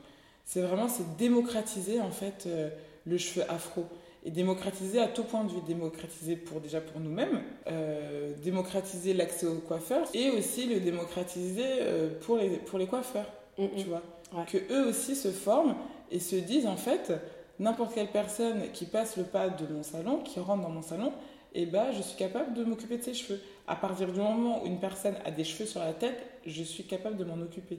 C'est 0.52 0.62
vraiment, 0.62 0.88
c'est 0.88 1.16
démocratiser, 1.16 2.00
en 2.00 2.10
fait, 2.10 2.46
euh, 2.46 2.70
le 3.06 3.18
cheveu 3.18 3.44
afro. 3.48 3.84
Et 4.24 4.32
démocratiser 4.32 4.98
à 4.98 5.06
tout 5.06 5.22
point 5.22 5.44
de 5.44 5.52
vue. 5.52 5.60
Démocratiser 5.64 6.34
pour, 6.34 6.60
déjà 6.60 6.80
pour 6.80 7.00
nous-mêmes, 7.00 7.42
euh, 7.68 8.32
démocratiser 8.42 9.14
l'accès 9.14 9.46
aux 9.46 9.60
coiffeurs, 9.60 10.08
et 10.12 10.28
aussi 10.30 10.66
le 10.66 10.80
démocratiser 10.80 11.62
euh, 11.82 12.08
pour, 12.22 12.36
les, 12.38 12.56
pour 12.56 12.80
les 12.80 12.88
coiffeurs 12.88 13.30
tu 13.76 13.84
vois. 13.84 14.02
Ouais. 14.32 14.44
Que 14.46 14.58
eux 14.72 14.88
aussi 14.88 15.14
se 15.14 15.28
forment 15.28 15.76
et 16.10 16.18
se 16.18 16.34
disent 16.36 16.66
en 16.66 16.76
fait, 16.76 17.12
n'importe 17.60 17.94
quelle 17.94 18.10
personne 18.10 18.72
qui 18.72 18.86
passe 18.86 19.18
le 19.18 19.24
pas 19.24 19.50
de 19.50 19.66
mon 19.72 19.82
salon, 19.82 20.18
qui 20.18 20.40
rentre 20.40 20.62
dans 20.62 20.70
mon 20.70 20.82
salon, 20.82 21.12
et 21.54 21.66
ben 21.66 21.92
je 21.92 22.02
suis 22.02 22.16
capable 22.16 22.54
de 22.54 22.64
m'occuper 22.64 22.98
de 22.98 23.02
ses 23.02 23.14
cheveux. 23.14 23.40
À 23.68 23.76
partir 23.76 24.12
du 24.12 24.18
moment 24.18 24.62
où 24.64 24.66
une 24.66 24.80
personne 24.80 25.14
a 25.24 25.30
des 25.30 25.44
cheveux 25.44 25.66
sur 25.66 25.80
la 25.80 25.92
tête, 25.92 26.18
je 26.46 26.62
suis 26.62 26.84
capable 26.84 27.16
de 27.16 27.24
m'en 27.24 27.40
occuper. 27.40 27.78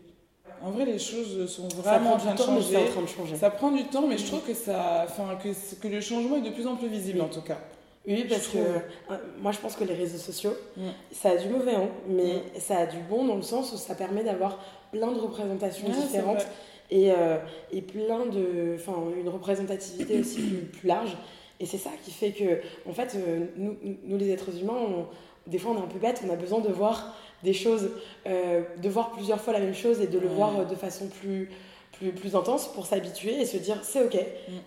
En 0.64 0.72
vrai, 0.72 0.86
les 0.86 1.00
choses 1.00 1.50
sont 1.50 1.68
vraiment 1.70 2.14
en 2.14 2.18
prend 2.18 2.20
train 2.20 2.32
du 2.34 2.38
de 2.38 2.44
temps, 2.44 2.52
mais 2.54 2.62
c'est 2.62 2.76
en 2.76 2.80
changer. 2.80 2.92
train 2.92 3.02
de 3.02 3.08
changer. 3.08 3.36
Ça 3.36 3.50
prend 3.50 3.72
du 3.72 3.84
temps, 3.86 4.08
mais 4.08 4.18
je 4.18 4.26
trouve 4.28 4.42
que 4.42 4.54
ça, 4.54 5.08
que, 5.44 5.50
que 5.82 5.88
le 5.88 6.02
changement 6.02 6.38
est 6.38 6.42
de 6.42 6.50
plus 6.52 6.68
en 6.68 6.76
plus 6.76 6.88
visible 6.88 7.20
Oui. 7.20 7.26
en 7.26 7.30
tout 7.30 7.42
cas. 7.42 7.58
Oui, 8.08 8.26
parce 8.28 8.48
que 8.48 8.58
euh, 8.58 9.16
moi, 9.40 9.52
je 9.52 9.60
pense 9.60 9.76
que 9.76 9.84
les 9.84 9.94
réseaux 9.94 10.18
sociaux, 10.18 10.54
Mm. 10.78 10.82
ça 11.12 11.30
a 11.32 11.36
du 11.38 11.50
mauvais, 11.50 11.76
hein, 11.76 11.90
mais 12.08 12.42
ça 12.60 12.78
a 12.80 12.86
du 12.88 12.98
bon 13.10 13.26
dans 13.26 13.36
le 13.36 13.42
sens 13.44 13.74
où 13.74 13.78
ça 13.78 13.94
permet 13.96 14.24
d'avoir 14.24 14.60
plein 14.92 15.12
de 15.12 15.20
représentations 15.20 15.88
Ouais, 15.88 15.94
différentes. 15.94 16.46
et, 16.90 17.12
euh, 17.12 17.38
et 17.72 17.82
plein 17.82 18.26
de. 18.26 18.76
Enfin, 18.76 18.96
une 19.20 19.30
représentativité 19.30 20.20
aussi 20.20 20.42
plus, 20.42 20.58
plus 20.80 20.88
large. 20.88 21.16
Et 21.60 21.66
c'est 21.68 21.78
ça 21.78 21.92
qui 22.04 22.10
fait 22.12 22.32
que, 22.32 22.60
en 22.90 22.94
fait, 22.94 23.16
euh, 23.16 23.46
nous, 23.56 23.78
nous, 24.04 24.18
les 24.18 24.32
êtres 24.32 24.50
humains, 24.60 24.74
on- 24.80 25.06
des 25.50 25.58
fois, 25.60 25.72
on 25.72 25.78
est 25.80 25.84
un 25.84 25.88
peu 25.88 26.00
bêtes, 26.00 26.22
on 26.28 26.32
a 26.34 26.36
besoin 26.36 26.60
de 26.60 26.70
voir 26.70 27.16
des 27.44 27.54
choses, 27.54 27.90
euh, 28.28 28.62
de 28.82 28.90
voir 28.90 29.12
plusieurs 29.12 29.40
fois 29.42 29.54
la 29.54 29.60
même 29.60 29.74
chose 29.76 30.00
et 30.02 30.08
de 30.08 30.20
le 30.20 30.28
voir 30.28 30.60
euh, 30.60 30.66
de 30.66 30.76
façon 30.76 31.08
plus, 31.08 31.50
plus, 31.94 32.12
plus 32.12 32.36
intense 32.36 32.68
pour 32.74 32.86
s'habituer 32.86 33.42
et 33.42 33.46
se 33.46 33.58
dire 33.58 33.78
c'est 33.84 34.04
ok. 34.04 34.18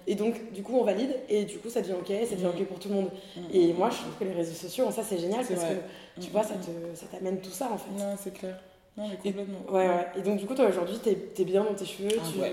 Et 0.07 0.15
donc, 0.15 0.53
du 0.53 0.63
coup, 0.63 0.77
on 0.79 0.85
valide 0.85 1.15
et 1.29 1.45
du 1.45 1.59
coup, 1.59 1.69
ça 1.71 1.81
devient 1.83 1.95
ok, 1.95 2.13
ça 2.29 2.35
devient 2.35 2.47
Mm. 2.47 2.61
ok 2.61 2.67
pour 2.67 2.79
tout 2.79 2.89
le 2.89 2.95
monde. 2.95 3.11
Mm. 3.37 3.41
Et 3.53 3.73
moi, 3.73 3.91
je 3.91 3.97
trouve 3.97 4.13
que 4.19 4.25
les 4.25 4.33
réseaux 4.33 4.55
sociaux, 4.55 4.91
ça, 4.91 5.03
c'est 5.03 5.19
génial 5.19 5.47
parce 5.47 5.61
vrai. 5.61 5.83
que, 6.17 6.21
tu 6.23 6.29
Mm, 6.29 6.33
vois, 6.33 6.43
mm, 6.43 6.45
ça 6.49 6.55
mm. 6.55 6.61
te- 6.61 6.97
ça 6.99 7.07
t'amène 7.13 7.41
tout 7.41 7.51
ça, 7.51 7.71
en 7.73 7.79
fait. 7.79 7.91
Non, 7.99 8.15
c'est 8.23 8.33
clair. 8.33 8.59
Non, 8.97 9.09
mais 9.09 9.17
complètement. 9.17 9.59
Ouais, 9.69 9.89
ouais. 9.89 10.07
Et 10.19 10.23
donc, 10.23 10.39
du 10.39 10.47
coup, 10.47 10.55
toi, 10.55 10.67
aujourd'hui, 10.69 10.99
t'es 11.03 11.17
es 11.39 11.45
bien 11.45 11.65
dans 11.65 11.75
tes 11.75 11.85
cheveux. 11.87 12.09
Ah 12.17 12.23
tu, 12.33 12.39
ouais. 12.41 12.53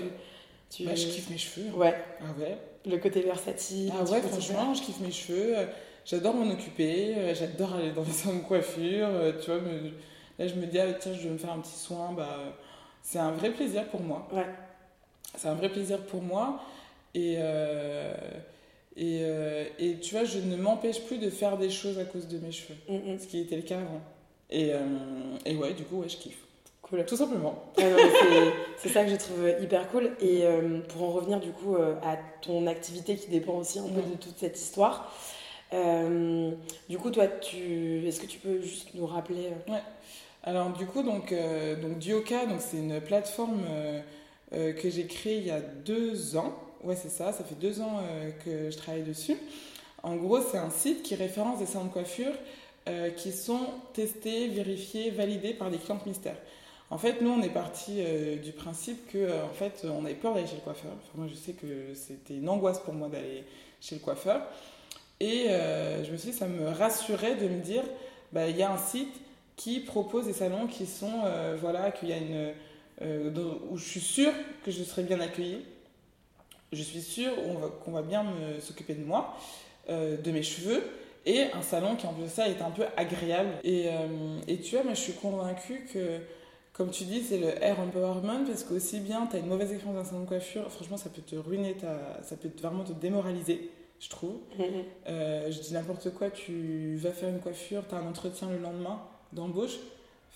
tu... 0.70 0.84
Bah, 0.84 0.94
je 0.96 1.06
kiffe 1.06 1.30
mes 1.30 1.38
cheveux. 1.38 1.70
Ouais, 1.76 1.94
Ah 2.20 2.24
ouais. 2.40 2.56
le 2.84 2.96
côté 2.98 3.20
versatile. 3.20 3.92
Ah 3.96 4.02
ouais, 4.10 4.20
franchement, 4.20 4.74
je 4.74 4.82
kiffe 4.82 4.98
mes 5.00 5.12
cheveux. 5.12 5.54
J'adore 6.04 6.34
m'en 6.34 6.50
occuper. 6.52 7.14
J'adore 7.34 7.74
aller 7.74 7.92
dans 7.92 8.02
les 8.02 8.10
salons 8.10 8.38
de 8.38 8.42
coiffure. 8.42 9.06
euh, 9.08 9.32
Tu 9.40 9.52
vois, 9.52 9.60
me- 9.60 9.92
là, 10.38 10.46
je 10.48 10.54
me 10.54 10.66
dis, 10.66 10.78
ah, 10.78 10.92
tiens, 10.94 11.12
je 11.14 11.20
vais 11.22 11.30
me 11.30 11.38
faire 11.38 11.52
un 11.52 11.58
petit 11.60 11.78
soin. 11.78 12.12
Bah, 12.12 12.38
c'est 13.02 13.18
un 13.18 13.32
vrai 13.32 13.50
plaisir 13.50 13.86
pour 13.88 14.00
moi. 14.00 14.28
Ouais. 14.32 14.46
C'est 15.36 15.48
un 15.48 15.54
vrai 15.54 15.68
plaisir 15.68 15.98
pour 16.06 16.22
moi. 16.22 16.60
Et, 17.14 17.36
euh, 17.38 18.14
et, 18.96 19.20
euh, 19.22 19.64
et 19.78 19.98
tu 19.98 20.14
vois, 20.14 20.24
je 20.24 20.38
ne 20.38 20.56
m'empêche 20.56 21.00
plus 21.04 21.18
de 21.18 21.30
faire 21.30 21.56
des 21.58 21.70
choses 21.70 21.98
à 21.98 22.04
cause 22.04 22.28
de 22.28 22.38
mes 22.38 22.52
cheveux. 22.52 22.76
Mm, 22.88 23.12
mm. 23.14 23.18
Ce 23.18 23.26
qui 23.26 23.40
était 23.40 23.56
le 23.56 23.62
cas 23.62 23.76
avant. 23.80 24.00
Et, 24.50 24.72
euh, 24.72 24.78
et 25.46 25.56
ouais, 25.56 25.72
du 25.74 25.84
coup, 25.84 26.00
ouais, 26.00 26.08
je 26.08 26.16
kiffe. 26.16 26.38
Cool. 26.82 27.04
Tout 27.06 27.16
simplement. 27.16 27.62
C'est- 27.78 28.88
ça 28.90 29.04
que 29.04 29.10
je 29.10 29.16
trouve 29.16 29.48
hyper 29.62 29.88
cool. 29.90 30.10
Et 30.20 30.44
euh, 30.44 30.80
pour 30.88 31.04
en 31.04 31.12
revenir 31.12 31.40
du 31.40 31.50
coup 31.52 31.74
euh, 31.76 31.94
à 32.02 32.16
ton 32.42 32.66
activité 32.66 33.16
qui 33.16 33.28
dépend 33.30 33.54
aussi 33.54 33.78
un 33.78 33.84
peu 33.84 34.00
Mhm. 34.02 34.10
de 34.10 34.16
toute 34.16 34.36
cette 34.38 34.58
histoire, 34.58 35.10
euh, 35.72 36.50
du 36.88 36.98
coup, 36.98 37.10
toi, 37.10 37.26
tu... 37.26 38.06
est-ce 38.06 38.20
que 38.20 38.26
tu 38.26 38.38
peux 38.38 38.60
juste 38.60 38.88
nous 38.94 39.06
rappeler 39.06 39.48
euh, 39.68 39.78
Alors 40.42 40.70
du 40.70 40.86
coup, 40.86 41.02
donc, 41.02 41.32
euh, 41.32 41.80
donc 41.80 41.98
Dioka, 41.98 42.46
donc 42.46 42.60
c'est 42.60 42.78
une 42.78 43.00
plateforme 43.00 43.62
euh, 44.52 44.72
que 44.74 44.90
j'ai 44.90 45.06
créée 45.06 45.38
il 45.38 45.46
y 45.46 45.50
a 45.50 45.60
deux 45.60 46.36
ans. 46.36 46.54
Ouais, 46.84 46.96
c'est 46.96 47.10
ça, 47.10 47.32
ça 47.32 47.44
fait 47.44 47.54
deux 47.54 47.80
ans 47.80 48.00
que 48.44 48.70
je 48.70 48.76
travaille 48.76 49.04
dessus. 49.04 49.36
En 50.02 50.16
gros, 50.16 50.40
c'est 50.40 50.58
un 50.58 50.70
site 50.70 51.02
qui 51.02 51.14
référence 51.14 51.60
des 51.60 51.66
salons 51.66 51.84
de 51.84 51.90
coiffure 51.90 52.32
qui 53.16 53.30
sont 53.30 53.60
testés, 53.94 54.48
vérifiés, 54.48 55.10
validés 55.12 55.54
par 55.54 55.70
des 55.70 55.78
clientes 55.78 56.04
mystères. 56.06 56.36
En 56.90 56.98
fait, 56.98 57.20
nous, 57.20 57.30
on 57.30 57.40
est 57.40 57.50
parti 57.50 58.02
du 58.42 58.50
principe 58.50 59.06
que, 59.12 59.44
en 59.44 59.54
fait, 59.54 59.86
on 59.88 60.04
avait 60.04 60.14
peur 60.14 60.34
d'aller 60.34 60.48
chez 60.48 60.56
le 60.56 60.62
coiffeur. 60.62 60.90
Moi, 61.14 61.28
je 61.30 61.36
sais 61.36 61.52
que 61.52 61.94
c'était 61.94 62.34
une 62.34 62.48
angoisse 62.48 62.80
pour 62.80 62.94
moi 62.94 63.08
d'aller 63.08 63.44
chez 63.80 63.94
le 63.94 64.00
coiffeur. 64.00 64.42
Et 65.22 65.50
euh, 65.50 66.02
je 66.02 66.10
me 66.10 66.16
suis 66.16 66.32
dit, 66.32 66.36
ça 66.36 66.48
me 66.48 66.68
rassurait 66.68 67.36
de 67.36 67.46
me 67.46 67.60
dire, 67.60 67.84
bah, 68.32 68.48
il 68.48 68.56
y 68.56 68.62
a 68.64 68.72
un 68.72 68.76
site 68.76 69.14
qui 69.54 69.78
propose 69.78 70.26
des 70.26 70.32
salons 70.32 70.66
qui 70.66 70.84
sont, 70.84 71.20
euh, 71.24 71.56
voilà, 71.60 71.92
qu'il 71.92 72.08
y 72.08 72.12
a 72.12 72.16
une, 72.16 72.52
euh, 73.02 73.30
où 73.70 73.76
je 73.76 73.84
suis 73.84 74.00
sûre 74.00 74.32
que 74.64 74.72
je 74.72 74.82
serai 74.82 75.04
bien 75.04 75.20
accueillie. 75.20 75.64
Je 76.72 76.82
suis 76.82 77.02
sûre 77.02 77.30
qu'on 77.84 77.92
va, 77.92 78.00
va 78.00 78.02
bien 78.02 78.24
s'occuper 78.60 78.94
de 78.94 79.04
moi, 79.04 79.36
de 79.88 80.30
mes 80.30 80.42
cheveux, 80.42 80.82
et 81.26 81.42
un 81.52 81.60
salon 81.60 81.96
qui 81.96 82.06
en 82.06 82.14
plus 82.14 82.24
de 82.24 82.28
ça 82.28 82.48
est 82.48 82.62
un 82.62 82.70
peu 82.70 82.84
agréable. 82.96 83.50
Et, 83.62 83.90
et 84.48 84.56
tu 84.58 84.76
vois, 84.76 84.82
moi 84.82 84.94
je 84.94 85.00
suis 85.00 85.12
convaincue 85.12 85.86
que, 85.92 86.20
comme 86.72 86.90
tu 86.90 87.04
dis, 87.04 87.22
c'est 87.22 87.36
le 87.36 87.62
air 87.62 87.78
empowerment, 87.78 88.46
parce 88.46 88.64
qu'aussi 88.64 89.00
bien 89.00 89.28
tu 89.30 89.36
as 89.36 89.40
une 89.40 89.48
mauvaise 89.48 89.70
expérience 89.70 89.96
dans 89.96 90.00
un 90.00 90.04
salon 90.12 90.22
de 90.22 90.28
coiffure, 90.28 90.70
franchement 90.70 90.96
ça 90.96 91.10
peut 91.10 91.20
te 91.20 91.36
ruiner, 91.36 91.76
ça 92.22 92.36
peut 92.36 92.50
vraiment 92.58 92.84
te 92.84 92.92
démoraliser 92.94 93.70
je 94.02 94.10
trouve. 94.10 94.36
Mm-hmm. 94.58 95.50
je 95.50 95.60
dis 95.60 95.72
n'importe 95.72 96.12
quoi, 96.12 96.30
tu 96.30 96.96
vas 96.96 97.12
faire 97.12 97.28
une 97.28 97.40
coiffure, 97.40 97.84
tu 97.88 97.94
as 97.94 97.98
un 97.98 98.06
entretien 98.06 98.50
le 98.50 98.58
lendemain, 98.58 99.00
d'embauche, 99.32 99.78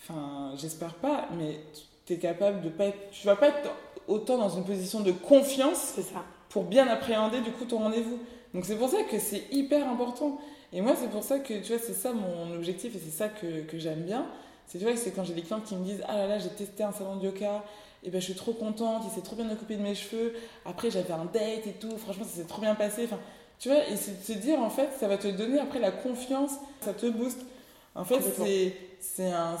enfin, 0.01 0.53
j'espère 0.57 0.93
pas, 0.95 1.27
mais 1.37 1.59
tu 2.05 2.13
es 2.13 2.17
capable 2.17 2.61
de 2.61 2.69
pas 2.69 2.85
être, 2.85 3.11
tu 3.11 3.27
vas 3.27 3.35
pas 3.35 3.49
être 3.49 3.69
autant 4.07 4.37
dans 4.37 4.49
une 4.49 4.63
position 4.63 5.01
de 5.01 5.11
confiance 5.11 5.95
ça. 5.95 6.23
pour 6.49 6.63
bien 6.63 6.87
appréhender 6.87 7.41
du 7.41 7.51
coup 7.51 7.65
ton 7.65 7.79
rendez-vous. 7.79 8.19
Donc 8.53 8.65
c'est 8.65 8.77
pour 8.77 8.89
ça 8.89 9.03
que 9.03 9.19
c'est 9.19 9.43
hyper 9.51 9.87
important. 9.87 10.39
Et 10.73 10.81
moi, 10.81 10.95
c'est 10.99 11.09
pour 11.09 11.23
ça 11.23 11.39
que, 11.39 11.53
tu 11.61 11.73
vois, 11.73 11.79
c'est 11.79 11.93
ça 11.93 12.11
mon 12.11 12.53
objectif 12.55 12.95
et 12.95 12.99
c'est 12.99 13.11
ça 13.11 13.29
que, 13.29 13.61
que 13.61 13.77
j'aime 13.77 14.01
bien. 14.01 14.25
C'est, 14.65 14.79
tu 14.79 14.83
vois, 14.83 14.95
c'est 14.95 15.11
quand 15.11 15.23
j'ai 15.23 15.33
des 15.33 15.41
clients 15.41 15.61
qui 15.61 15.75
me 15.75 15.83
disent 15.83 16.03
Ah 16.07 16.17
là 16.17 16.27
là, 16.27 16.39
j'ai 16.39 16.49
testé 16.49 16.83
un 16.83 16.91
salon 16.91 17.15
de 17.17 17.25
yoga, 17.25 17.63
et 18.03 18.09
ben 18.09 18.19
je 18.19 18.25
suis 18.25 18.35
trop 18.35 18.51
contente, 18.51 19.03
il 19.05 19.11
s'est 19.11 19.21
trop 19.21 19.35
bien 19.35 19.49
occupé 19.49 19.75
de 19.75 19.81
mes 19.81 19.95
cheveux. 19.95 20.33
Après, 20.65 20.91
j'avais 20.91 21.13
un 21.13 21.25
date 21.25 21.67
et 21.67 21.75
tout, 21.79 21.97
franchement, 21.97 22.25
ça 22.25 22.41
s'est 22.41 22.47
trop 22.47 22.61
bien 22.61 22.75
passé. 22.75 23.05
Enfin, 23.05 23.19
tu 23.59 23.69
vois, 23.69 23.87
et 23.87 23.95
c'est 23.95 24.19
de 24.19 24.23
se 24.23 24.33
dire, 24.39 24.59
en 24.59 24.69
fait, 24.69 24.89
ça 24.99 25.07
va 25.07 25.17
te 25.17 25.27
donner 25.27 25.59
après 25.59 25.79
la 25.79 25.91
confiance, 25.91 26.51
ça 26.81 26.93
te 26.93 27.07
booste. 27.07 27.41
En 27.95 28.05
fait, 28.05 28.21
c'est 28.99 29.31
un, 29.31 29.57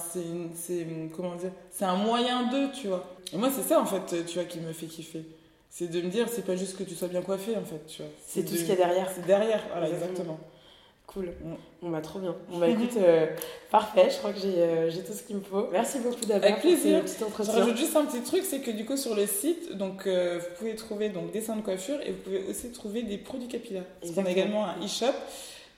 comment 1.15 1.35
dire, 1.35 1.51
c'est 1.71 1.85
un 1.85 1.95
moyen 1.95 2.49
d'eux, 2.51 2.69
tu 2.71 2.87
vois. 2.87 3.05
Et 3.33 3.37
moi, 3.37 3.49
c'est 3.53 3.63
ça, 3.67 3.79
en 3.81 3.85
fait, 3.85 4.25
tu 4.25 4.35
vois, 4.35 4.45
qui 4.45 4.59
me 4.59 4.71
fait 4.73 4.85
kiffer. 4.85 5.25
C'est 5.69 5.87
de 5.87 6.01
me 6.01 6.09
dire, 6.09 6.27
c'est 6.29 6.45
pas 6.45 6.55
juste 6.55 6.77
que 6.77 6.83
tu 6.83 6.95
sois 6.95 7.07
bien 7.07 7.21
coiffé, 7.21 7.55
en 7.55 7.65
fait, 7.65 7.85
tu 7.87 8.01
vois. 8.01 8.11
C'est 8.25 8.43
tout 8.43 8.55
ce 8.55 8.59
qu'il 8.59 8.69
y 8.69 8.71
a 8.71 8.75
derrière. 8.75 9.09
C'est 9.13 9.25
derrière, 9.25 9.63
voilà, 9.71 9.89
exactement. 9.89 10.39
Cool. 11.07 11.25
Mm. 11.25 11.55
On 11.81 11.89
va 11.89 12.01
trop 12.01 12.19
bien. 12.19 12.35
On 12.51 12.59
va 12.59 12.67
écoute, 12.69 12.97
euh, 12.97 13.27
parfait, 13.71 14.09
je 14.11 14.17
crois 14.17 14.33
que 14.33 14.45
euh, 14.45 14.89
j'ai 14.91 15.03
tout 15.03 15.13
ce 15.13 15.23
qu'il 15.23 15.37
me 15.37 15.41
faut. 15.41 15.67
Merci 15.71 15.99
beaucoup 15.99 16.25
d'avoir 16.25 16.51
Avec 16.51 16.61
plaisir. 16.61 17.01
Je 17.05 17.51
rajoute 17.51 17.77
juste 17.77 17.95
un 17.95 18.05
petit 18.05 18.21
truc, 18.21 18.43
c'est 18.43 18.59
que 18.59 18.71
du 18.71 18.85
coup 18.85 18.97
sur 18.97 19.15
le 19.15 19.25
site, 19.25 19.75
donc 19.77 20.05
euh, 20.05 20.39
vous 20.39 20.55
pouvez 20.57 20.75
trouver 20.75 21.09
donc 21.09 21.31
des 21.31 21.41
de 21.41 21.61
coiffure 21.61 21.99
et 22.01 22.11
vous 22.11 22.21
pouvez 22.23 22.43
aussi 22.49 22.71
trouver 22.71 23.01
des 23.03 23.17
produits 23.17 23.47
capillaires. 23.47 23.85
Parce 24.01 24.13
qu'on 24.13 24.25
a 24.25 24.29
également 24.29 24.65
un 24.65 24.83
e-shop 24.83 25.13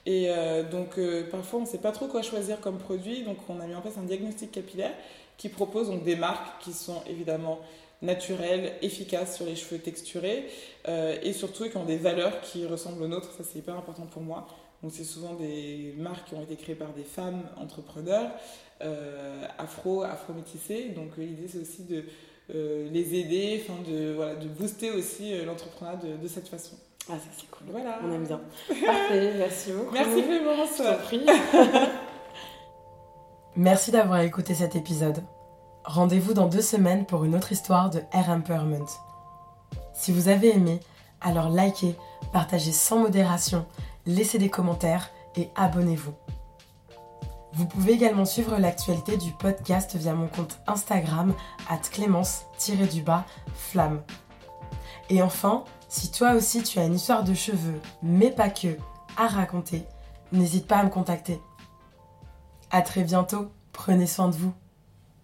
et 0.06 0.26
euh, 0.30 0.62
donc, 0.62 0.98
euh, 0.98 1.28
parfois, 1.30 1.60
on 1.60 1.62
ne 1.62 1.68
sait 1.68 1.78
pas 1.78 1.92
trop 1.92 2.06
quoi 2.06 2.22
choisir 2.22 2.60
comme 2.60 2.78
produit. 2.78 3.22
Donc, 3.22 3.36
on 3.48 3.60
a 3.60 3.66
mis 3.66 3.74
en 3.74 3.80
place 3.80 3.98
un 3.98 4.02
diagnostic 4.02 4.50
capillaire 4.50 4.92
qui 5.36 5.48
propose 5.48 5.90
donc, 5.90 6.04
des 6.04 6.16
marques 6.16 6.62
qui 6.62 6.72
sont 6.72 7.02
évidemment 7.06 7.60
naturelles, 8.02 8.72
efficaces 8.80 9.36
sur 9.36 9.44
les 9.44 9.56
cheveux 9.56 9.78
texturés 9.78 10.46
euh, 10.88 11.18
et 11.22 11.34
surtout 11.34 11.68
qui 11.68 11.76
ont 11.76 11.84
des 11.84 11.98
valeurs 11.98 12.40
qui 12.40 12.66
ressemblent 12.66 13.02
aux 13.02 13.08
nôtres. 13.08 13.30
Ça, 13.36 13.44
c'est 13.44 13.58
hyper 13.58 13.76
important 13.76 14.06
pour 14.06 14.22
moi. 14.22 14.46
Donc, 14.82 14.92
c'est 14.94 15.04
souvent 15.04 15.34
des 15.34 15.94
marques 15.98 16.28
qui 16.28 16.34
ont 16.34 16.42
été 16.42 16.56
créées 16.56 16.74
par 16.74 16.92
des 16.92 17.04
femmes 17.04 17.42
entrepreneurs 17.56 18.30
afro, 19.58 20.02
afro-métissées. 20.02 20.90
Donc, 20.96 21.16
l'idée, 21.18 21.48
c'est 21.48 21.58
aussi 21.58 21.84
de 21.84 22.04
les 22.48 23.14
aider, 23.14 23.64
de, 23.86 24.14
voilà, 24.14 24.36
de 24.36 24.48
booster 24.48 24.90
aussi 24.90 25.38
l'entrepreneuriat 25.44 26.16
de 26.16 26.28
cette 26.28 26.48
façon. 26.48 26.76
Ah, 27.08 27.14
ça 27.14 27.28
c'est 27.36 27.50
cool. 27.50 27.66
Voilà. 27.70 27.98
On 28.04 28.12
aime 28.12 28.24
bien. 28.24 28.40
Parfait, 28.86 29.34
merci 29.36 29.72
beaucoup. 29.72 29.92
Merci 29.92 30.22
Clémence. 30.22 30.78
Je 30.78 30.82
t'en 30.82 30.98
prie. 30.98 31.26
merci 33.56 33.90
d'avoir 33.90 34.20
écouté 34.20 34.54
cet 34.54 34.76
épisode. 34.76 35.22
Rendez-vous 35.84 36.34
dans 36.34 36.46
deux 36.46 36.62
semaines 36.62 37.06
pour 37.06 37.24
une 37.24 37.34
autre 37.34 37.52
histoire 37.52 37.90
de 37.90 38.00
Air 38.12 38.28
Empowerment. 38.28 38.86
Si 39.92 40.12
vous 40.12 40.28
avez 40.28 40.54
aimé, 40.54 40.78
alors 41.20 41.48
likez, 41.48 41.96
partagez 42.32 42.72
sans 42.72 42.98
modération, 42.98 43.66
laissez 44.06 44.38
des 44.38 44.50
commentaires 44.50 45.10
et 45.36 45.50
abonnez-vous. 45.56 46.14
Vous 47.52 47.66
pouvez 47.66 47.92
également 47.92 48.24
suivre 48.24 48.56
l'actualité 48.58 49.16
du 49.16 49.32
podcast 49.32 49.96
via 49.96 50.14
mon 50.14 50.28
compte 50.28 50.60
Instagram 50.68 51.34
at 51.68 51.80
clémence-flamme. 51.90 54.02
Et 55.08 55.20
enfin, 55.22 55.64
si 55.88 56.12
toi 56.12 56.34
aussi 56.34 56.62
tu 56.62 56.78
as 56.78 56.84
une 56.84 56.94
histoire 56.94 57.24
de 57.24 57.34
cheveux, 57.34 57.80
mais 58.02 58.30
pas 58.30 58.50
que, 58.50 58.76
à 59.16 59.26
raconter, 59.26 59.84
n'hésite 60.30 60.68
pas 60.68 60.78
à 60.78 60.84
me 60.84 60.90
contacter. 60.90 61.42
A 62.70 62.82
très 62.82 63.02
bientôt, 63.02 63.50
prenez 63.72 64.06
soin 64.06 64.28
de 64.28 64.36
vous. 64.36 64.52